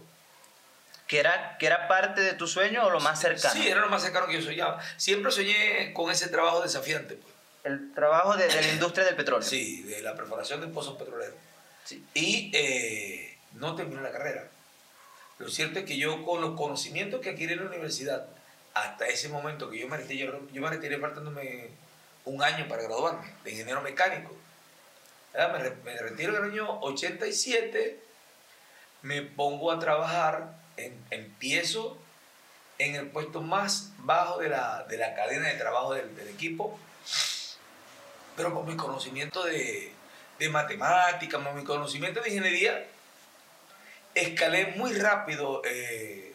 ¿Que 1.06 1.20
era, 1.20 1.56
¿Que 1.58 1.66
era 1.66 1.86
parte 1.86 2.20
de 2.20 2.32
tu 2.32 2.46
sueño 2.48 2.84
o 2.84 2.90
lo 2.90 3.00
más 3.00 3.20
cercano? 3.20 3.54
Sí, 3.54 3.68
era 3.68 3.80
lo 3.80 3.88
más 3.88 4.02
cercano 4.02 4.26
que 4.26 4.34
yo 4.34 4.42
soñaba. 4.42 4.80
Siempre 4.96 5.30
soñé 5.30 5.92
con 5.92 6.10
ese 6.10 6.28
trabajo 6.28 6.62
desafiante, 6.62 7.14
pues. 7.14 7.34
El 7.62 7.92
trabajo 7.94 8.36
de, 8.36 8.46
de 8.46 8.60
la 8.60 8.68
industria 8.68 9.04
del 9.04 9.16
petróleo. 9.16 9.46
Sí, 9.46 9.82
de 9.82 10.00
la 10.02 10.14
perforación 10.14 10.60
de 10.60 10.68
pozos 10.68 10.96
petroleros. 10.96 11.34
Sí. 11.84 12.04
Y 12.14 12.50
eh, 12.54 13.38
no 13.52 13.74
terminé 13.74 14.02
la 14.02 14.12
carrera. 14.12 14.48
Lo 15.38 15.48
cierto 15.48 15.80
es 15.80 15.84
que 15.84 15.96
yo, 15.96 16.24
con 16.24 16.40
los 16.40 16.56
conocimientos 16.56 17.20
que 17.20 17.30
adquirí 17.30 17.52
en 17.52 17.60
la 17.60 17.70
universidad, 17.70 18.26
hasta 18.74 19.06
ese 19.06 19.28
momento 19.28 19.70
que 19.70 19.78
yo 19.78 19.88
me 19.88 19.96
retiré, 19.96 20.26
yo, 20.26 20.48
yo 20.52 20.62
me 20.62 20.70
retiré 20.70 20.98
faltándome 20.98 21.70
un 22.24 22.42
año 22.42 22.66
para 22.68 22.82
graduarme 22.82 23.32
de 23.44 23.50
ingeniero 23.52 23.80
mecánico. 23.82 24.36
Me, 25.34 25.70
me 25.84 25.98
retiro 25.98 26.36
en 26.36 26.44
el 26.44 26.50
año 26.50 26.80
87, 26.80 28.00
me 29.02 29.22
pongo 29.22 29.70
a 29.70 29.78
trabajar, 29.78 30.54
en- 30.76 31.04
empiezo 31.10 31.98
en 32.78 32.94
el 32.94 33.08
puesto 33.08 33.40
más 33.40 33.92
bajo 33.98 34.38
de 34.38 34.48
la, 34.50 34.84
de 34.84 34.98
la 34.98 35.14
cadena 35.14 35.48
de 35.48 35.54
trabajo 35.54 35.94
del, 35.94 36.14
del 36.16 36.28
equipo, 36.28 36.78
pero 38.36 38.52
con 38.54 38.66
mi 38.66 38.76
conocimiento 38.76 39.44
de, 39.44 39.92
de 40.38 40.48
matemáticas, 40.50 41.42
con 41.42 41.56
mi 41.56 41.64
conocimiento 41.64 42.20
de 42.20 42.28
ingeniería, 42.28 42.86
escalé 44.14 44.66
muy 44.76 44.92
rápido, 44.94 45.62
eh, 45.64 46.34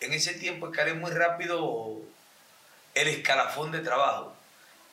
en 0.00 0.12
ese 0.12 0.34
tiempo 0.34 0.68
escalé 0.68 0.94
muy 0.94 1.10
rápido 1.10 1.98
el 2.94 3.08
escalafón 3.08 3.72
de 3.72 3.80
trabajo. 3.80 4.34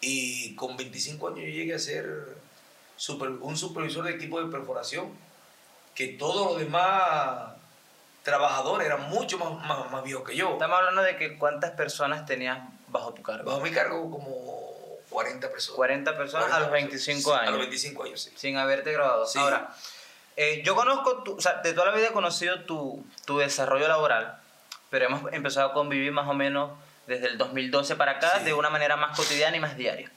Y 0.01 0.55
con 0.55 0.75
25 0.75 1.29
años 1.29 1.39
yo 1.39 1.45
llegué 1.47 1.73
a 1.75 1.79
ser 1.79 2.05
super- 2.97 3.29
un 3.29 3.55
supervisor 3.57 4.03
de 4.05 4.11
equipo 4.11 4.43
de 4.43 4.51
perforación, 4.51 5.11
que 5.95 6.07
todos 6.09 6.51
los 6.51 6.59
demás 6.59 7.52
trabajadores 8.23 8.87
eran 8.87 9.09
mucho 9.09 9.37
más, 9.37 9.51
más, 9.67 9.91
más 9.91 10.03
viejos 10.03 10.23
que 10.27 10.35
yo. 10.35 10.53
Estamos 10.53 10.77
hablando 10.79 11.01
de 11.03 11.17
que 11.17 11.37
cuántas 11.37 11.71
personas 11.71 12.25
tenías 12.25 12.59
bajo 12.87 13.13
tu 13.13 13.21
cargo. 13.21 13.49
Bajo 13.49 13.61
mi 13.61 13.71
cargo 13.71 14.09
como 14.09 14.73
40 15.09 15.49
personas. 15.49 15.75
40 15.75 16.17
personas 16.17 16.45
40 16.47 16.55
a 16.57 16.59
los 16.61 16.71
25 16.71 17.21
sí, 17.21 17.31
años. 17.31 17.47
A 17.47 17.51
los 17.51 17.59
25 17.59 18.03
años, 18.03 18.21
sí. 18.21 18.33
Sin 18.35 18.57
haberte 18.57 18.91
graduado. 18.93 19.25
Sí. 19.25 19.37
Ahora, 19.39 19.75
eh, 20.35 20.63
yo 20.65 20.75
conozco, 20.75 21.23
tu, 21.23 21.35
o 21.37 21.41
sea, 21.41 21.55
de 21.61 21.73
toda 21.73 21.87
la 21.87 21.95
vida 21.95 22.07
he 22.07 22.11
conocido 22.11 22.61
tu, 22.61 23.05
tu 23.25 23.37
desarrollo 23.37 23.87
laboral, 23.87 24.39
pero 24.89 25.05
hemos 25.05 25.31
empezado 25.33 25.69
a 25.69 25.73
convivir 25.73 26.11
más 26.11 26.27
o 26.27 26.33
menos 26.33 26.71
desde 27.07 27.27
el 27.27 27.37
2012 27.37 27.95
para 27.97 28.13
acá 28.13 28.39
Sí. 28.39 28.45
de 28.45 28.53
una 28.53 28.69
manera 28.69 28.95
más 28.95 29.15
cotidiana 29.17 29.57
y 29.57 29.59
más 29.59 29.75
diaria. 29.75 30.09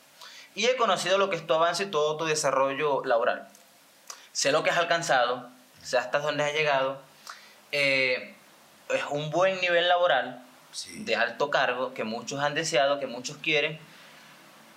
Y 0.55 0.67
he 0.67 0.77
conocido 0.77 1.19
lo 1.19 1.29
que 1.29 1.37
es 1.37 1.47
tu 1.47 1.53
avance 1.53 1.83
y 1.83 1.87
todo 1.87 2.17
tu 2.17 2.25
desarrollo 2.25 3.03
laboral. 3.05 3.47
Sé 4.33 4.53
lo 4.53 4.63
que 4.63 4.71
has 4.71 4.79
alcanzado, 4.79 5.49
sé 5.83 5.99
hasta 5.99 6.21
dónde 6.21 6.45
has 6.45 6.53
llegado. 6.55 6.99
Eh, 7.73 8.35
es 8.95 9.03
un 9.11 9.31
buen 9.31 9.61
nivel 9.61 9.89
laboral, 9.89 10.43
Sí. 10.73 11.05
de 11.05 11.17
alto 11.17 11.51
cargo 11.51 11.95
que 11.95 12.05
muchos 12.05 12.41
han 12.41 12.55
deseado, 12.55 13.01
que 13.01 13.07
muchos 13.07 13.39
quieren. 13.39 13.79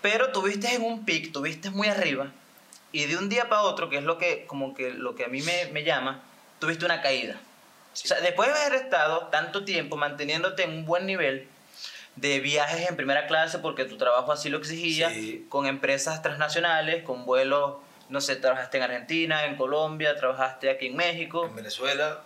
Pero 0.01 0.31
tuviste 0.31 0.73
en 0.73 0.81
un 0.83 1.03
pic, 1.05 1.33
tuviste 1.33 1.69
muy 1.71 1.87
arriba 1.89 2.27
y 2.93 3.05
de 3.05 3.17
un 3.17 3.27
día 3.27 3.49
para 3.49 3.63
otro, 3.63 3.89
que 3.89 3.97
es 3.97 4.03
lo 4.03 4.17
que, 4.17 4.45
como 4.47 4.73
que, 4.73 4.91
lo 4.91 5.15
que 5.15 5.25
a 5.25 5.27
mí 5.27 5.41
me, 5.41 5.65
me 5.73 5.83
llama, 5.83 6.21
tuviste 6.59 6.85
una 6.85 7.01
caída. 7.01 7.35
O 7.91 7.95
sea, 7.95 8.21
después 8.21 8.47
de 8.47 8.55
haber 8.59 8.75
estado 8.81 9.27
tanto 9.27 9.65
tiempo 9.65 9.97
manteniéndote 9.97 10.63
en 10.63 10.69
un 10.71 10.85
buen 10.85 11.05
nivel 11.05 11.47
de 12.15 12.39
viajes 12.39 12.87
en 12.89 12.95
primera 12.95 13.27
clase 13.27 13.59
porque 13.59 13.83
tu 13.85 13.97
trabajo 13.97 14.31
así 14.31 14.49
lo 14.49 14.57
exigía, 14.57 15.09
Sí. 15.09 15.45
con 15.49 15.65
empresas 15.65 16.21
transnacionales, 16.21 17.03
con 17.03 17.25
vuelos, 17.25 17.75
no 18.07 18.21
sé, 18.21 18.35
trabajaste 18.37 18.77
en 18.77 18.83
Argentina, 18.83 19.45
en 19.45 19.55
Colombia, 19.57 20.15
trabajaste 20.15 20.69
aquí 20.69 20.87
en 20.87 20.95
México 20.95 21.45
En 21.45 21.55
Venezuela, 21.55 22.21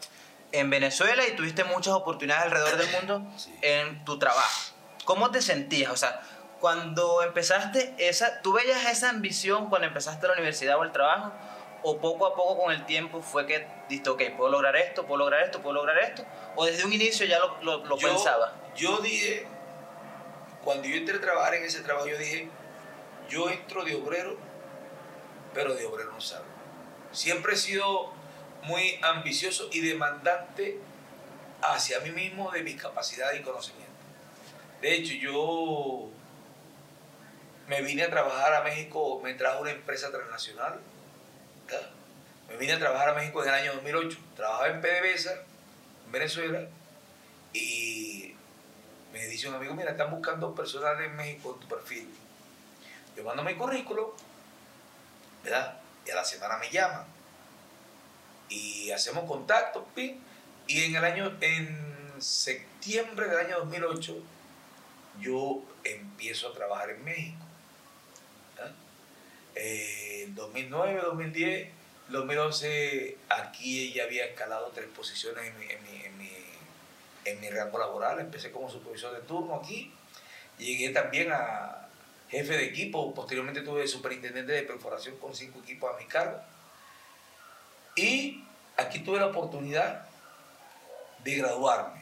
en 0.54 0.70
Venezuela 0.70 1.28
y 1.28 1.36
tuviste 1.36 1.64
muchas 1.66 1.94
oportunidades 1.94 2.46
alrededor 2.46 2.78
del 2.78 2.92
mundo 2.92 3.32
Sí. 3.38 3.54
en 3.62 4.06
tu 4.06 4.18
trabajo. 4.18 4.72
¿Cómo 5.04 5.32
te 5.32 5.42
sentías? 5.42 5.92
O 5.92 5.98
sea, 5.98 6.22
cuando 6.62 7.22
empezaste 7.24 7.94
esa, 7.98 8.42
¿tú 8.42 8.54
veías 8.54 8.86
esa 8.86 9.10
ambición 9.10 9.68
cuando 9.70 9.88
empezaste 9.88 10.26
la 10.28 10.34
universidad 10.34 10.78
o 10.78 10.84
el 10.84 10.94
trabajo? 10.94 11.34
¿O 11.82 11.98
poco 11.98 12.26
a 12.26 12.36
poco 12.36 12.64
con 12.64 12.72
el 12.72 12.86
tiempo 12.86 13.22
fue 13.22 13.46
que 13.46 13.68
dijiste, 13.90 14.10
ok, 14.10 14.22
puedo 14.38 14.50
lograr 14.50 14.78
esto, 14.78 15.06
puedo 15.06 15.18
lograr 15.18 15.44
esto, 15.44 15.62
puedo 15.62 15.74
lograr 15.76 15.98
esto? 15.98 16.24
¿O 16.56 16.64
desde 16.66 16.86
un 16.86 16.94
inicio 16.94 17.26
ya 17.26 17.40
lo, 17.40 17.62
lo, 17.62 17.84
lo 17.86 17.98
yo, 17.98 18.08
pensaba? 18.08 18.54
Yo 18.78 19.00
dije, 19.00 19.46
cuando 20.64 20.88
yo 20.88 20.96
entré 20.96 21.18
a 21.18 21.22
trabajar 21.22 21.56
en 21.56 21.66
ese 21.66 21.82
trabajo, 21.82 22.08
yo 22.08 22.18
dije, 22.18 22.48
yo 23.28 23.50
entro 23.50 23.84
de 23.84 23.96
obrero, 23.96 24.38
pero 25.54 25.74
de 25.74 25.86
obrero 25.86 26.14
no 26.14 26.22
salgo. 26.22 26.46
Siempre 27.12 27.56
he 27.56 27.58
sido 27.58 28.14
muy 28.64 29.00
ambicioso 29.02 29.70
y 29.72 29.82
demandante 29.82 30.80
hacia 31.62 32.00
mí 32.02 32.12
mismo 32.12 32.52
de 32.52 32.64
mi 32.64 32.76
capacidad 32.76 33.34
y 33.34 33.42
conocimiento. 33.42 33.94
De 34.82 34.96
hecho, 34.96 35.14
yo 35.14 36.10
me 37.68 37.82
vine 37.82 38.04
a 38.04 38.10
trabajar 38.10 38.54
a 38.54 38.64
México, 38.64 39.22
me 39.24 39.34
trajo 39.34 39.62
una 39.62 39.72
empresa 39.72 40.12
transnacional. 40.12 40.80
Me 42.50 42.58
vine 42.58 42.74
a 42.74 42.80
trabajar 42.80 43.10
a 43.10 43.14
México 43.14 43.42
en 43.42 43.50
el 43.50 43.56
año 43.56 43.74
2008. 43.76 44.18
Trabajaba 44.36 44.68
en 44.68 44.82
PDVSA, 44.82 45.34
en 46.06 46.12
Venezuela, 46.12 46.68
y 47.54 48.36
me 49.14 49.26
dice 49.28 49.48
un 49.48 49.56
amigo, 49.56 49.74
mira, 49.74 49.92
están 49.92 50.12
buscando 50.12 50.54
personal 50.54 51.02
en 51.02 51.16
México 51.16 51.54
en 51.54 51.60
tu 51.62 51.68
perfil. 51.68 52.10
Yo 53.16 53.24
mando 53.24 53.44
mi 53.44 53.56
currículum, 53.56 54.10
¿verdad? 55.44 55.80
Y 56.06 56.12
a 56.12 56.16
la 56.16 56.26
semana 56.26 56.58
me 56.58 56.70
llaman. 56.70 57.13
Y 58.50 58.92
hacemos 58.92 59.26
contacto. 59.26 59.88
Y 60.68 60.84
en 60.84 60.96
el 60.96 61.04
año, 61.04 61.36
en 61.42 62.16
septiembre 62.20 63.28
del 63.28 63.40
año 63.46 63.60
2008, 63.60 64.18
yo 65.20 65.62
empiezo 65.84 66.50
a 66.50 66.54
trabajar 66.54 66.92
en 66.92 67.04
México. 67.04 67.38
Eh, 69.56 70.24
en 70.24 70.36
2009, 70.36 71.02
2010, 71.04 71.70
2011, 72.10 73.18
aquí 73.30 73.94
ya 73.94 74.04
había 74.04 74.26
escalado 74.26 74.72
tres 74.74 74.88
posiciones 74.96 75.46
en 75.46 75.60
mi, 75.60 75.66
en 75.66 75.84
mi, 75.84 76.06
en 76.06 76.18
mi, 76.18 76.30
en 77.26 77.40
mi 77.40 77.50
rango 77.50 77.78
laboral. 77.78 78.20
Empecé 78.20 78.52
como 78.52 78.70
supervisor 78.70 79.14
de 79.14 79.22
turno 79.22 79.56
aquí. 79.56 79.94
Llegué 80.58 80.90
también 80.90 81.32
a 81.32 81.88
jefe 82.30 82.58
de 82.58 82.66
equipo. 82.66 83.14
Posteriormente 83.14 83.62
tuve 83.62 83.88
superintendente 83.88 84.52
de 84.52 84.64
perforación 84.64 85.18
con 85.18 85.36
cinco 85.36 85.60
equipos 85.60 85.94
a 85.94 85.98
mi 85.98 86.06
cargo. 86.06 86.40
Y 87.96 88.33
aquí 88.84 89.00
tuve 89.00 89.20
la 89.20 89.28
oportunidad 89.28 90.06
de 91.24 91.36
graduarme. 91.36 92.02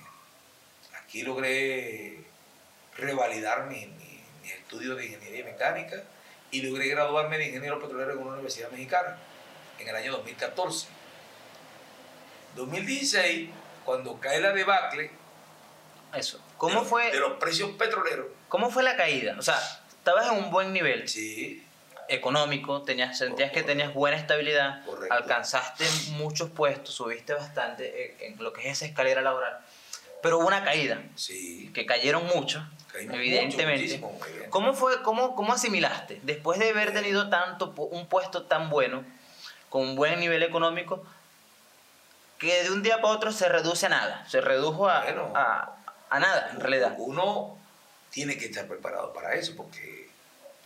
Aquí 1.04 1.22
logré 1.24 2.24
revalidar 2.98 3.66
mi, 3.68 3.86
mi, 3.86 4.22
mi 4.44 4.50
estudio 4.50 4.96
de 4.96 5.06
ingeniería 5.06 5.46
mecánica 5.46 6.04
y 6.52 6.62
logré 6.62 6.88
graduarme 6.90 7.38
de 7.38 7.48
ingeniero 7.48 7.80
petrolero 7.82 8.14
en 8.14 8.20
una 8.20 8.34
universidad 8.34 8.70
mexicana 8.72 9.18
en 9.80 9.88
el 9.88 9.96
año 9.96 10.12
2014. 10.14 10.88
2016, 12.56 13.50
cuando 13.86 14.20
cae 14.20 14.42
la 14.42 14.52
debacle 14.52 15.12
Eso. 16.14 16.38
de 16.38 16.44
¿Cómo 16.58 16.76
los- 16.82 16.88
fue, 16.88 17.12
de 17.12 17.20
los 17.20 17.34
precios 17.40 17.72
petroleros, 17.72 18.28
¿Cómo 18.50 18.70
fue 18.70 18.84
la 18.84 18.98
caída? 18.98 19.36
O 19.40 19.42
sea, 19.42 19.58
estabas 19.98 20.28
en 20.28 20.38
un 20.44 20.52
buen 20.52 20.74
nivel 20.74 21.08
sí, 21.08 21.66
económico, 22.12 22.82
tenías, 22.84 23.18
sentías 23.18 23.52
que 23.52 23.64
tenías 23.64 23.94
buena 23.94 24.18
estabilidad, 24.18 24.84
Correcto. 24.86 25.14
alcanzaste 25.14 25.86
muchos 26.12 26.50
puestos, 26.50 26.94
subiste 26.94 27.34
bastante 27.34 28.26
en, 28.28 28.34
en 28.34 28.44
lo 28.44 28.52
que 28.54 28.62
es 28.70 28.78
esa 28.78 28.86
escalera 28.86 29.22
laboral, 29.22 29.60
pero 30.22 30.38
hubo 30.40 30.48
una 30.48 30.64
caída, 30.64 31.02
sí, 31.16 31.72
que 31.74 31.86
cayeron 31.86 32.26
mucho, 32.28 32.64
caímos 32.92 33.16
evidentemente. 33.16 33.98
mucho. 33.98 34.20
¿Cómo 34.50 34.74
fue, 34.74 35.02
cómo, 35.02 35.36
cómo 35.36 35.54
asimilaste? 35.54 36.20
Después 36.24 36.60
de 36.60 36.70
haber 36.70 36.94
tenido 36.94 37.30
tanto, 37.30 37.74
un 37.76 38.06
puesto 38.08 38.44
tan 38.44 38.70
bueno, 38.70 39.04
con 39.70 39.82
un 39.82 39.96
buen 39.96 40.20
nivel 40.20 40.44
económico, 40.44 41.04
que 42.38 42.64
de 42.64 42.72
un 42.72 42.84
día 42.84 43.02
para 43.02 43.14
otro 43.14 43.32
se 43.32 43.48
reduce 43.48 43.86
a 43.86 43.90
nada, 43.90 44.26
se 44.28 44.42
redujo 44.42 44.90
a, 44.90 45.04
Bueno. 45.04 45.32
a, 45.36 45.76
a 46.10 46.20
nada, 46.20 46.50
en 46.52 46.60
realidad. 46.60 46.96
Uno 46.98 47.58
tiene 48.10 48.38
que 48.38 48.46
estar 48.48 48.68
preparado 48.68 49.14
para 49.14 49.36
eso, 49.36 49.54
porque 49.56 50.01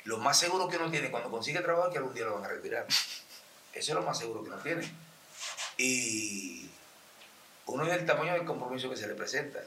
lo 0.06 0.20
más 0.20 0.40
seguro 0.40 0.68
que 0.68 0.78
uno 0.78 0.90
tiene 0.90 1.12
cuando 1.12 1.30
consigue 1.30 1.60
trabajo 1.60 1.88
es 1.88 1.94
que 1.94 1.98
algún 1.98 2.14
día 2.14 2.26
lo 2.26 2.36
van 2.36 2.46
a 2.46 2.50
retirar. 2.50 2.86
Eso 3.74 3.92
es 3.92 3.96
lo 3.96 4.04
más 4.04 4.18
seguro 4.18 4.44
que 4.44 4.50
uno 4.50 4.58
tiene. 4.60 4.90
Y 5.78 6.70
uno 7.66 7.86
es 7.86 7.94
el 7.94 8.06
tamaño 8.06 8.34
del 8.34 8.46
compromiso 8.46 8.90
que 8.90 8.98
se 8.98 9.08
le 9.08 9.16
presenta. 9.16 9.60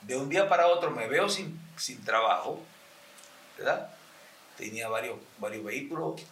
De 0.00 0.16
un 0.16 0.28
día 0.28 0.48
para 0.48 0.66
otro 0.66 0.90
me 0.90 1.06
veo 1.06 1.28
sin, 1.28 1.60
sin 1.76 2.02
trabajo, 2.02 2.60
¿verdad? 3.58 3.94
Tenía 4.56 4.88
varios, 4.88 5.18
varios 5.38 5.64
vehículos, 5.64 6.22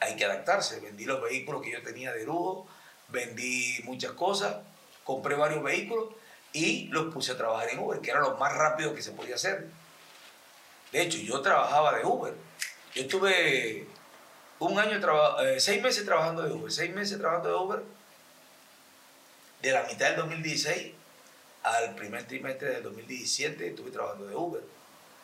hay 0.00 0.16
que 0.16 0.24
adaptarse. 0.24 0.80
Vendí 0.80 1.04
los 1.04 1.22
vehículos 1.22 1.62
que 1.62 1.70
yo 1.70 1.82
tenía 1.82 2.12
de 2.12 2.24
lujo, 2.24 2.66
vendí 3.08 3.80
muchas 3.84 4.12
cosas, 4.12 4.56
compré 5.04 5.36
varios 5.36 5.62
vehículos 5.62 6.08
y 6.52 6.88
los 6.88 7.14
puse 7.14 7.32
a 7.32 7.36
trabajar 7.36 7.70
en 7.70 7.78
Uber, 7.78 8.00
que 8.00 8.10
era 8.10 8.20
lo 8.20 8.36
más 8.36 8.52
rápido 8.52 8.94
que 8.94 9.02
se 9.02 9.12
podía 9.12 9.36
hacer. 9.36 9.68
De 10.92 11.02
hecho, 11.02 11.18
yo 11.18 11.40
trabajaba 11.40 11.96
de 11.96 12.04
Uber. 12.04 12.34
Yo 12.94 13.02
estuve 13.02 13.86
un 14.58 14.78
año, 14.78 15.00
eh, 15.42 15.60
seis 15.60 15.82
meses 15.82 16.04
trabajando 16.04 16.42
de 16.42 16.52
Uber, 16.52 16.72
seis 16.72 16.94
meses 16.94 17.18
trabajando 17.18 17.48
de 17.50 17.54
Uber, 17.56 17.82
de 19.62 19.72
la 19.72 19.82
mitad 19.82 20.08
del 20.08 20.16
2016 20.16 20.92
al 21.62 21.94
primer 21.96 22.24
trimestre 22.26 22.68
del 22.70 22.82
2017 22.84 23.68
estuve 23.68 23.90
trabajando 23.90 24.26
de 24.26 24.36
Uber. 24.36 24.62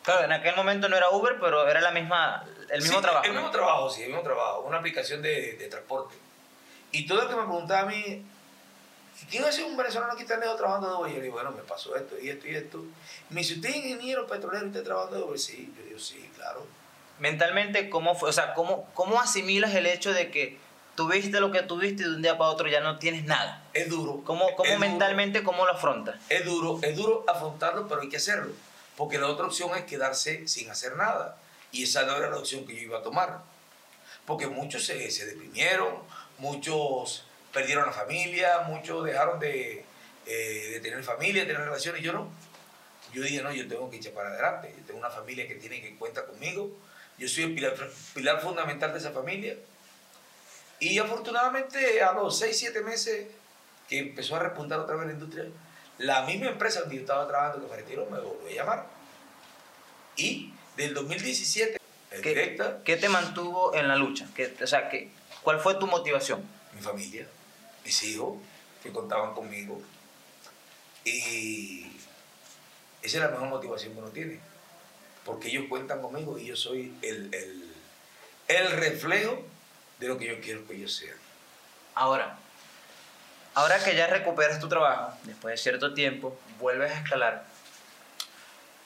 Claro, 0.03 0.25
en 0.25 0.33
aquel 0.33 0.55
momento 0.57 0.89
no 0.89 0.97
era 0.97 1.09
Uber, 1.11 1.37
pero 1.39 1.67
era 1.67 1.79
la 1.79 1.91
misma, 1.91 2.45
el 2.69 2.81
mismo 2.81 2.97
Sí, 2.97 3.01
trabajo. 3.01 3.25
El 3.25 3.31
mismo 3.31 3.51
trabajo, 3.51 3.89
sí, 3.89 4.01
el 4.01 4.09
mismo 4.09 4.21
trabajo. 4.23 4.61
Una 4.67 4.77
aplicación 4.79 5.21
de, 5.21 5.53
de 5.53 5.67
transporte. 5.69 6.15
Y 6.91 7.07
todo 7.07 7.21
el 7.21 7.29
que 7.29 7.35
me 7.35 7.43
preguntaba 7.43 7.81
a 7.81 7.85
mí, 7.85 8.25
¿qué 9.29 9.37
iba 9.37 9.47
a 9.47 9.49
hacer 9.49 9.65
un 9.65 9.75
venezolano 9.77 10.13
aquí 10.13 10.25
tan 10.25 10.39
lejos 10.39 10.57
trabajando 10.57 10.89
de 10.89 10.95
Uber? 10.95 11.09
Y 11.09 11.13
yo 11.13 11.17
le 11.19 11.23
digo, 11.23 11.35
bueno, 11.35 11.51
me 11.51 11.61
pasó 11.63 11.95
esto 11.95 12.15
y 12.21 12.29
esto 12.29 12.47
y 12.47 12.55
esto. 12.55 12.83
Me 13.29 13.41
dice, 13.41 13.55
¿usted 13.55 13.69
es 13.69 13.75
ingeniero 13.77 14.27
petrolero 14.27 14.65
y 14.65 14.69
está 14.69 14.83
trabajando 14.83 15.17
de 15.17 15.23
Uber? 15.23 15.39
Sí, 15.39 15.73
yo 15.77 15.83
digo, 15.85 15.99
sí, 15.99 16.29
claro. 16.35 16.65
Mentalmente, 17.19 17.89
¿cómo 17.89 18.15
fue? 18.15 18.29
O 18.29 18.33
sea, 18.33 18.53
¿cómo, 18.53 18.89
¿cómo 18.93 19.21
asimilas 19.21 19.73
el 19.75 19.85
hecho 19.85 20.13
de 20.13 20.31
que 20.31 20.57
tuviste 20.95 21.39
lo 21.39 21.51
que 21.51 21.61
tuviste 21.61 22.03
y 22.03 22.05
de 22.05 22.15
un 22.15 22.21
día 22.21 22.37
para 22.37 22.49
otro 22.49 22.67
ya 22.67 22.81
no 22.81 22.97
tienes 22.99 23.25
nada? 23.25 23.63
Es 23.73 23.89
duro. 23.89 24.21
¿Cómo, 24.25 24.45
cómo 24.55 24.63
Es 24.65 24.75
duro. 24.77 24.79
mentalmente, 24.79 25.43
cómo 25.43 25.65
lo 25.65 25.71
afrontas? 25.73 26.15
Es 26.29 26.43
duro, 26.45 26.79
es 26.81 26.95
duro 26.95 27.23
afrontarlo, 27.27 27.87
pero 27.87 28.01
hay 28.01 28.09
que 28.09 28.17
hacerlo. 28.17 28.51
Porque 28.97 29.17
la 29.17 29.27
otra 29.27 29.45
opción 29.45 29.71
es 29.77 29.85
quedarse 29.85 30.47
sin 30.47 30.69
hacer 30.69 30.95
nada. 30.95 31.37
Y 31.71 31.83
esa 31.83 32.03
no 32.03 32.15
era 32.15 32.29
la 32.29 32.37
opción 32.37 32.65
que 32.65 32.75
yo 32.75 32.81
iba 32.81 32.99
a 32.99 33.03
tomar. 33.03 33.39
Porque 34.25 34.47
muchos 34.47 34.83
se, 34.85 35.09
se 35.09 35.25
deprimieron, 35.25 35.95
muchos 36.37 37.25
perdieron 37.53 37.85
la 37.85 37.91
familia, 37.93 38.59
muchos 38.67 39.05
dejaron 39.05 39.39
de, 39.39 39.85
eh, 40.25 40.69
de 40.73 40.79
tener 40.81 41.03
familia, 41.03 41.43
de 41.43 41.47
tener 41.53 41.65
relaciones. 41.65 42.01
Yo 42.01 42.11
no. 42.13 42.29
Yo 43.13 43.21
dije, 43.21 43.41
no, 43.43 43.53
yo 43.53 43.67
tengo 43.67 43.89
que 43.91 43.97
echar 43.97 44.13
para 44.13 44.29
adelante. 44.29 44.73
Yo 44.77 44.83
tengo 44.85 44.99
una 44.99 45.09
familia 45.11 45.47
que 45.47 45.55
tiene 45.55 45.79
que 45.81 45.95
cuenta 45.97 46.25
conmigo. 46.25 46.71
Yo 47.19 47.27
soy 47.27 47.43
el 47.43 47.53
pilar, 47.53 47.75
pilar 48.15 48.41
fundamental 48.41 48.91
de 48.91 48.97
esa 48.97 49.11
familia. 49.11 49.55
Y 50.79 50.97
afortunadamente 50.97 52.01
a 52.01 52.11
los 52.13 52.37
6, 52.39 52.57
7 52.57 52.81
meses 52.81 53.27
que 53.87 53.99
empezó 53.99 54.35
a 54.35 54.39
repuntar 54.39 54.79
otra 54.79 54.95
vez 54.95 55.05
la 55.07 55.13
industria, 55.13 55.45
la 55.99 56.23
misma 56.23 56.47
empresa 56.47 56.79
donde 56.81 56.95
yo 56.95 57.01
estaba 57.01 57.27
trabajando, 57.27 57.65
que 57.65 57.71
me 57.71 57.77
retiró, 57.77 58.05
me 58.07 58.19
volvió 58.19 58.47
a 58.49 58.51
llamar. 58.51 58.85
Y 60.15 60.51
del 60.75 60.93
2017, 60.95 61.77
en 62.11 62.21
¿Qué, 62.21 62.29
directa, 62.29 62.79
qué 62.83 62.97
te 62.97 63.09
mantuvo 63.09 63.75
en 63.75 63.87
la 63.87 63.95
lucha? 63.95 64.27
¿Qué- 64.35 64.55
o 64.61 64.67
sea, 64.67 64.89
¿qué, 64.89 65.09
¿cuál 65.43 65.59
fue 65.59 65.75
tu 65.75 65.85
motivación? 65.87 66.43
mi 66.73 66.81
familia, 66.81 67.27
mis 67.83 68.03
hijos, 68.03 68.37
que 68.81 68.91
contaban 68.91 69.33
conmigo. 69.33 69.81
Y 71.05 71.85
esa 73.01 73.17
es 73.17 73.23
la 73.23 73.29
mejor 73.29 73.49
motivación 73.49 73.93
que 73.93 73.99
uno 73.99 74.09
tiene. 74.09 74.39
Porque 75.25 75.49
ellos 75.49 75.65
cuentan 75.69 76.01
conmigo 76.01 76.37
y 76.37 76.45
yo 76.45 76.55
soy 76.55 76.93
el, 77.01 77.33
el, 77.33 77.73
el 78.47 78.71
reflejo 78.71 79.41
de 79.99 80.07
lo 80.07 80.17
que 80.17 80.27
yo 80.27 80.41
quiero 80.41 80.67
que 80.67 80.75
ellos 80.75 80.93
sean. 80.95 81.17
Ahora, 81.95 82.37
ahora 83.53 83.81
que 83.83 83.95
ya 83.95 84.07
recuperas 84.07 84.59
tu 84.59 84.67
trabajo, 84.67 85.17
después 85.23 85.53
de 85.53 85.57
cierto 85.57 85.93
tiempo, 85.93 86.37
vuelves 86.59 86.91
a 86.91 86.99
escalar. 86.99 87.45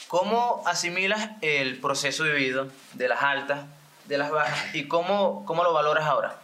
¿Cómo 0.07 0.63
asimilas 0.65 1.31
el 1.41 1.79
proceso 1.79 2.23
vivido 2.23 2.69
de 2.93 3.07
las 3.07 3.21
altas, 3.23 3.65
de 4.05 4.17
las 4.17 4.29
bajas 4.31 4.73
y 4.75 4.87
cómo, 4.87 5.43
cómo 5.45 5.63
lo 5.63 5.73
valoras 5.73 6.05
ahora? 6.05 6.39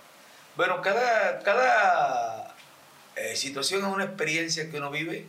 Bueno, 0.56 0.82
cada, 0.82 1.40
cada 1.40 2.43
eh, 3.16 3.36
situación 3.36 3.82
es 3.82 3.88
una 3.88 4.06
experiencia 4.06 4.70
que 4.70 4.78
uno 4.78 4.90
vive 4.92 5.26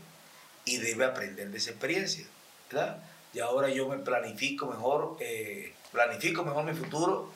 y 0.65 0.79
debe 0.79 1.05
aprender 1.05 1.51
de 1.51 1.59
esa 1.59 1.71
experiencia, 1.71 2.25
¿verdad? 2.71 3.03
Y 3.33 3.41
ahora 3.41 3.69
yo 3.69 3.89
me 3.89 3.99
planifico 3.99 4.67
mejor, 4.67 5.17
eh, 5.21 5.75
planifico 5.93 6.45
mejor 6.45 6.65
mi 6.65 6.73
futuro 6.73 7.33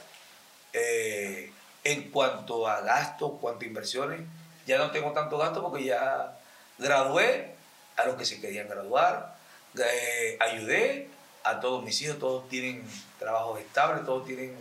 eh, 0.73 1.53
en 1.85 2.11
cuanto 2.11 2.69
a 2.69 2.81
gastos, 2.81 3.33
cuanto 3.41 3.65
a 3.65 3.69
inversiones. 3.69 4.21
Ya 4.67 4.79
no 4.79 4.91
tengo 4.91 5.13
tanto 5.13 5.39
gasto 5.39 5.63
porque 5.63 5.85
ya 5.85 6.39
gradué 6.79 7.55
a 7.97 8.05
los 8.05 8.17
que 8.17 8.25
se 8.25 8.41
querían 8.41 8.69
graduar, 8.69 9.37
eh, 9.77 10.37
ayudé 10.41 11.09
a 11.43 11.59
todos 11.61 11.83
mis 11.83 12.01
hijos, 12.03 12.19
todos 12.19 12.49
tienen 12.49 12.85
trabajos 13.19 13.61
estables, 13.61 14.05
todos 14.05 14.27
tienen 14.27 14.57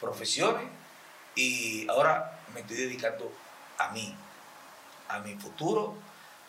profesiones 0.00 0.66
y 1.34 1.86
ahora 1.88 2.40
me 2.54 2.60
estoy 2.60 2.76
dedicando 2.76 3.30
a 3.78 3.90
mí, 3.90 4.16
a 5.08 5.18
mi 5.20 5.34
futuro, 5.34 5.94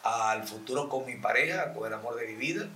al 0.04 0.48
futuro 0.48 0.90
con 0.90 1.06
mi 1.06 1.16
pareja, 1.16 1.74
con 1.74 1.88
el 1.88 1.94
amor 1.94 2.16
de 2.16 2.28
mi 2.28 2.36
vida 2.36 2.68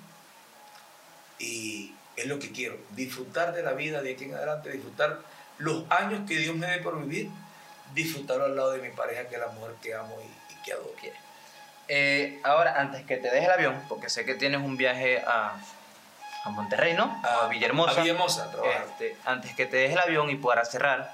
y 1.40 1.94
es 2.16 2.26
lo 2.26 2.40
que 2.40 2.52
quiero, 2.52 2.78
disfrutar 2.92 3.54
de 3.54 3.64
la 3.64 3.74
vida 3.74 4.02
de 4.02 4.14
aquí 4.14 4.26
en 4.26 4.36
adelante, 4.36 4.70
disfrutar 4.72 5.20
los 5.58 5.90
años 5.90 6.22
que 6.28 6.38
Dios 6.38 6.56
me 6.56 6.68
dé 6.68 6.78
por 6.80 7.02
vivir, 7.02 7.30
disfrutarlo 7.94 8.46
al 8.46 8.56
lado 8.56 8.72
de 8.72 8.82
mi 8.82 8.90
pareja, 8.90 9.28
que 9.28 9.36
es 9.36 9.42
la 9.42 9.48
mujer 9.48 9.74
que 9.82 9.96
amo 9.96 10.16
y, 10.22 10.54
y 10.54 10.62
que 10.64 10.74
adoro. 10.74 10.92
Eh, 11.88 12.40
ahora, 12.44 12.80
antes 12.80 13.06
que 13.06 13.18
te 13.18 13.30
deje 13.30 13.46
el 13.46 13.52
avión, 13.52 13.84
porque 13.90 14.10
sé 14.10 14.24
que 14.24 14.36
tienes 14.36 14.62
un 14.62 14.78
viaje 14.78 15.22
a, 15.26 15.60
a 16.44 16.50
Monterrey, 16.50 16.94
¿no? 16.94 17.20
A, 17.24 17.46
a 17.46 17.48
Villahermosa. 17.48 18.00
A 18.00 18.04
Villahermosa, 18.04 18.46
a 18.46 18.52
trabajar. 18.52 18.86
Este, 18.90 19.18
antes 19.26 19.56
que 19.56 19.66
te 19.66 19.78
deje 19.78 19.94
el 19.94 20.00
avión 20.00 20.30
y 20.30 20.36
para 20.36 20.64
cerrar, 20.64 21.14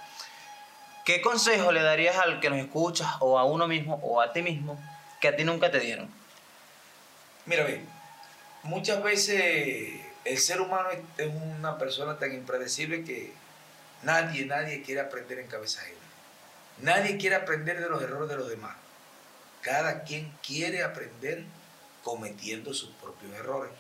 ¿qué 1.08 1.22
consejo 1.22 1.72
le 1.72 1.82
darías 1.82 2.18
al 2.18 2.42
que 2.42 2.50
nos 2.50 2.60
escuchas 2.60 3.08
o 3.22 3.40
a 3.40 3.46
uno 3.46 3.66
mismo 3.66 3.98
o 4.04 4.20
a 4.20 4.34
ti 4.34 4.42
mismo 4.42 4.78
que 5.22 5.30
a 5.30 5.36
ti 5.38 5.46
nunca 5.46 5.72
te 5.72 5.80
dieron? 5.80 6.10
Mira, 7.46 7.64
ve, 7.64 7.82
muchas 8.64 9.02
veces 9.02 10.02
el 10.26 10.38
ser 10.38 10.60
humano 10.60 10.90
es 10.92 11.28
una 11.56 11.78
persona 11.78 12.20
tan 12.20 12.34
impredecible 12.34 13.06
que 13.06 13.32
nadie, 14.04 14.46
nadie 14.46 14.82
quiere 14.82 15.00
aprender 15.00 15.40
en 15.40 15.48
cabeza 15.48 15.80
ajena. 15.80 15.98
Nadie 16.80 17.16
quiere 17.16 17.38
aprender 17.38 17.80
de 17.80 17.88
los 17.88 18.04
errores 18.04 18.28
de 18.28 18.36
los 18.36 18.50
demás. 18.50 18.76
Cada 19.62 20.04
quien 20.04 20.30
quiere 20.46 20.84
aprender 20.84 21.46
cometiendo 22.04 22.74
sus 22.74 22.90
propios 22.96 23.34
errores. 23.34 23.72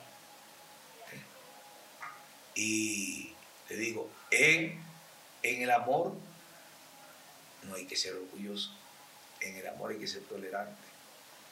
Y 2.55 3.33
te 3.67 3.75
digo, 3.75 4.09
en, 4.31 4.81
en 5.43 5.61
el 5.61 5.71
amor 5.71 6.13
no 7.67 7.75
hay 7.75 7.86
que 7.86 7.95
ser 7.95 8.13
orgulloso. 8.13 8.71
En 9.41 9.56
el 9.56 9.67
amor 9.67 9.91
hay 9.91 9.97
que 9.97 10.08
ser 10.08 10.23
tolerante. 10.23 10.82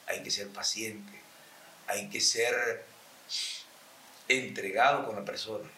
Hay 0.06 0.22
que 0.22 0.30
ser 0.30 0.48
paciente. 0.48 1.12
Hay 1.86 2.08
que 2.08 2.20
ser 2.20 2.84
entregado 4.28 5.06
con 5.06 5.16
la 5.16 5.24
persona. 5.24 5.68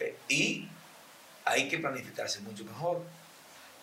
Eh, 0.00 0.16
Y 0.28 0.68
hay 1.44 1.68
que 1.68 1.78
planificarse 1.78 2.40
mucho 2.40 2.64
mejor. 2.64 3.02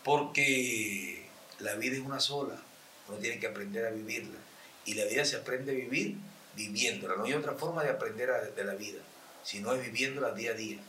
Porque 0.03 1.27
la 1.59 1.75
vida 1.75 1.95
es 1.95 2.01
una 2.01 2.19
sola. 2.19 2.61
Uno 3.07 3.17
tiene 3.17 3.39
que 3.39 3.47
aprender 3.47 3.85
a 3.85 3.89
vivirla. 3.89 4.39
Y 4.85 4.93
la 4.93 5.05
vida 5.05 5.25
se 5.25 5.37
aprende 5.37 5.71
a 5.71 5.75
vivir 5.75 6.17
viviéndola. 6.57 7.15
No 7.15 7.25
hay 7.25 7.33
otra 7.33 7.53
forma 7.53 7.83
de 7.83 7.91
aprender 7.91 8.29
de 8.53 8.63
la 8.63 8.73
vida, 8.73 8.99
sino 9.43 9.73
es 9.73 9.81
viviéndola 9.81 10.31
día 10.31 10.51
a 10.51 10.53
día. 10.55 10.79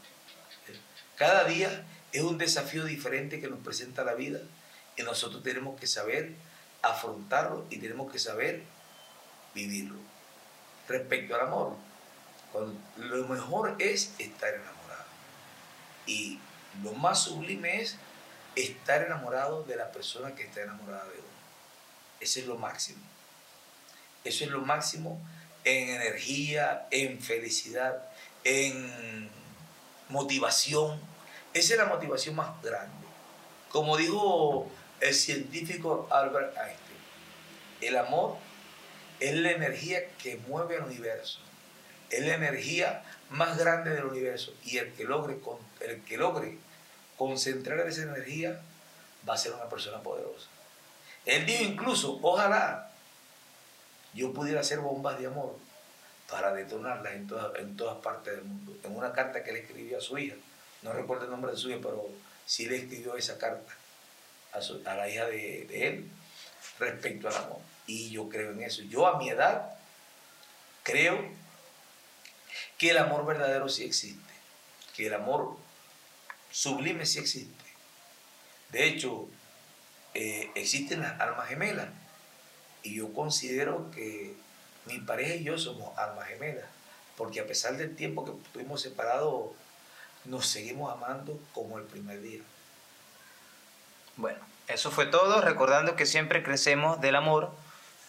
Cada 1.16 1.44
día 1.44 1.84
es 2.12 2.22
un 2.22 2.38
desafío 2.38 2.84
diferente 2.84 3.40
que 3.40 3.48
nos 3.48 3.60
presenta 3.60 4.04
la 4.04 4.14
vida 4.14 4.40
y 4.96 5.02
nosotros 5.02 5.42
tenemos 5.42 5.78
que 5.78 5.86
saber 5.86 6.34
afrontarlo 6.82 7.66
y 7.70 7.78
tenemos 7.78 8.10
que 8.10 8.18
saber 8.18 8.62
vivirlo. 9.54 9.98
Respecto 10.88 11.34
al 11.34 11.42
amor, 11.42 11.76
lo 12.96 13.28
mejor 13.28 13.76
es 13.78 14.14
estar 14.18 14.54
enamorado. 14.54 15.04
Y 16.06 16.38
lo 16.82 16.92
más 16.92 17.24
sublime 17.24 17.80
es 17.82 17.96
estar 18.56 19.02
enamorado 19.02 19.62
de 19.64 19.76
la 19.76 19.92
persona 19.92 20.34
que 20.34 20.44
está 20.44 20.62
enamorada 20.62 21.04
de 21.04 21.18
uno. 21.18 21.28
Eso 22.20 22.40
es 22.40 22.46
lo 22.46 22.56
máximo. 22.56 23.02
Eso 24.24 24.44
es 24.44 24.50
lo 24.50 24.60
máximo 24.60 25.20
en 25.64 25.90
energía, 25.90 26.86
en 26.90 27.20
felicidad, 27.20 28.02
en 28.44 29.30
motivación. 30.08 31.00
Esa 31.54 31.74
es 31.74 31.78
la 31.78 31.86
motivación 31.86 32.36
más 32.36 32.62
grande. 32.62 33.06
Como 33.70 33.96
dijo 33.96 34.70
el 35.00 35.14
científico 35.14 36.08
Albert 36.10 36.56
Einstein, 36.56 36.98
el 37.80 37.96
amor 37.96 38.36
es 39.20 39.34
la 39.34 39.52
energía 39.52 40.08
que 40.18 40.36
mueve 40.48 40.76
al 40.76 40.84
universo. 40.84 41.40
Es 42.10 42.24
la 42.26 42.34
energía 42.34 43.02
más 43.30 43.58
grande 43.58 43.90
del 43.90 44.04
universo. 44.04 44.52
Y 44.64 44.78
el 44.78 44.92
que 44.94 45.04
logre, 45.04 45.38
el 45.80 46.02
que 46.04 46.16
logre 46.16 46.58
concentrar 47.16 47.80
esa 47.80 48.02
energía 48.02 48.60
va 49.28 49.34
a 49.34 49.38
ser 49.38 49.52
una 49.52 49.68
persona 49.68 50.02
poderosa. 50.02 50.48
Él 51.26 51.44
dijo 51.44 51.62
incluso, 51.64 52.18
ojalá 52.22 52.90
yo 54.14 54.32
pudiera 54.32 54.60
hacer 54.60 54.78
bombas 54.78 55.18
de 55.18 55.26
amor 55.26 55.56
para 56.30 56.54
detonarlas 56.54 57.14
en 57.14 57.26
todas, 57.26 57.58
en 57.58 57.76
todas 57.76 57.98
partes 57.98 58.34
del 58.34 58.44
mundo. 58.44 58.76
En 58.84 58.96
una 58.96 59.12
carta 59.12 59.42
que 59.42 59.52
le 59.52 59.60
escribió 59.60 59.98
a 59.98 60.00
su 60.00 60.16
hija, 60.16 60.36
no 60.82 60.92
recuerdo 60.92 61.24
el 61.24 61.30
nombre 61.30 61.52
de 61.52 61.58
su 61.58 61.68
hija, 61.70 61.78
pero 61.82 62.08
sí 62.46 62.66
le 62.66 62.76
escribió 62.76 63.16
esa 63.16 63.38
carta 63.38 63.72
a, 64.52 64.60
su- 64.60 64.82
a 64.86 64.94
la 64.94 65.08
hija 65.08 65.26
de, 65.26 65.66
de 65.68 65.86
él 65.88 66.10
respecto 66.78 67.28
al 67.28 67.36
amor. 67.36 67.58
Y 67.86 68.10
yo 68.10 68.28
creo 68.28 68.52
en 68.52 68.62
eso. 68.62 68.82
Yo 68.82 69.06
a 69.06 69.18
mi 69.18 69.30
edad 69.30 69.72
creo 70.82 71.18
que 72.76 72.90
el 72.90 72.98
amor 72.98 73.26
verdadero 73.26 73.68
sí 73.68 73.84
existe, 73.84 74.32
que 74.94 75.06
el 75.06 75.14
amor 75.14 75.56
sublime 76.50 77.06
sí 77.06 77.18
existe. 77.18 77.54
De 78.70 78.86
hecho, 78.86 79.28
eh, 80.14 80.50
existen 80.54 81.00
las 81.00 81.18
almas 81.20 81.48
gemelas 81.48 81.88
y 82.82 82.94
yo 82.96 83.12
considero 83.12 83.90
que 83.90 84.34
mi 84.86 84.98
pareja 85.00 85.34
y 85.34 85.44
yo 85.44 85.58
somos 85.58 85.96
almas 85.98 86.28
gemelas, 86.28 86.64
porque 87.16 87.40
a 87.40 87.46
pesar 87.46 87.76
del 87.76 87.96
tiempo 87.96 88.24
que 88.24 88.30
estuvimos 88.46 88.80
separados, 88.82 89.50
nos 90.28 90.46
seguimos 90.46 90.92
amando 90.92 91.38
como 91.52 91.78
el 91.78 91.84
primer 91.84 92.20
día. 92.20 92.40
Bueno, 94.16 94.38
eso 94.66 94.90
fue 94.90 95.06
todo, 95.06 95.40
recordando 95.40 95.96
que 95.96 96.06
siempre 96.06 96.42
crecemos 96.42 97.00
del 97.00 97.16
amor 97.16 97.50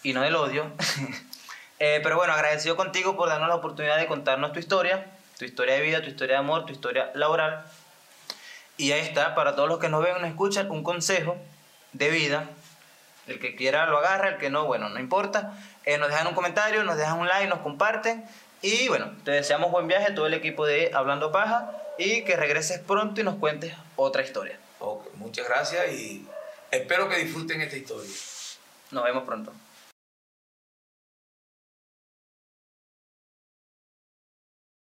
y 0.02 0.12
no 0.12 0.22
del 0.22 0.36
odio. 0.36 0.70
Eh, 1.82 2.00
pero 2.02 2.16
bueno, 2.16 2.34
agradecido 2.34 2.76
contigo 2.76 3.16
por 3.16 3.30
darnos 3.30 3.48
la 3.48 3.54
oportunidad 3.54 3.96
de 3.96 4.06
contarnos 4.06 4.52
tu 4.52 4.58
historia, 4.58 5.06
tu 5.38 5.46
historia 5.46 5.76
de 5.76 5.80
vida, 5.80 6.02
tu 6.02 6.10
historia 6.10 6.34
de 6.34 6.40
amor, 6.40 6.66
tu 6.66 6.74
historia 6.74 7.10
laboral. 7.14 7.64
Y 8.76 8.92
ahí 8.92 9.00
está, 9.00 9.34
para 9.34 9.56
todos 9.56 9.66
los 9.66 9.78
que 9.78 9.88
nos 9.88 10.04
ven 10.04 10.12
nos 10.20 10.28
escuchan, 10.28 10.70
un 10.70 10.82
consejo 10.82 11.38
de 11.94 12.10
vida. 12.10 12.50
El 13.26 13.40
que 13.40 13.56
quiera 13.56 13.86
lo 13.86 13.96
agarra, 13.96 14.28
el 14.28 14.36
que 14.36 14.50
no, 14.50 14.66
bueno, 14.66 14.90
no 14.90 15.00
importa. 15.00 15.54
Eh, 15.86 15.96
nos 15.96 16.10
dejan 16.10 16.26
un 16.26 16.34
comentario, 16.34 16.84
nos 16.84 16.98
dejan 16.98 17.18
un 17.18 17.26
like, 17.26 17.48
nos 17.48 17.60
comparten. 17.60 18.28
Y 18.62 18.88
bueno, 18.88 19.12
te 19.24 19.30
deseamos 19.30 19.70
buen 19.70 19.88
viaje 19.88 20.12
a 20.12 20.14
todo 20.14 20.26
el 20.26 20.34
equipo 20.34 20.66
de 20.66 20.90
Hablando 20.92 21.32
Paja 21.32 21.70
y 21.98 22.24
que 22.24 22.36
regreses 22.36 22.78
pronto 22.78 23.20
y 23.20 23.24
nos 23.24 23.36
cuentes 23.36 23.74
otra 23.96 24.22
historia. 24.22 24.58
Ok, 24.78 25.14
muchas 25.14 25.48
gracias 25.48 25.92
y 25.92 26.26
espero 26.70 27.08
que 27.08 27.16
disfruten 27.16 27.62
esta 27.62 27.76
historia. 27.76 28.10
Nos 28.90 29.04
vemos 29.04 29.24
pronto. 29.24 29.52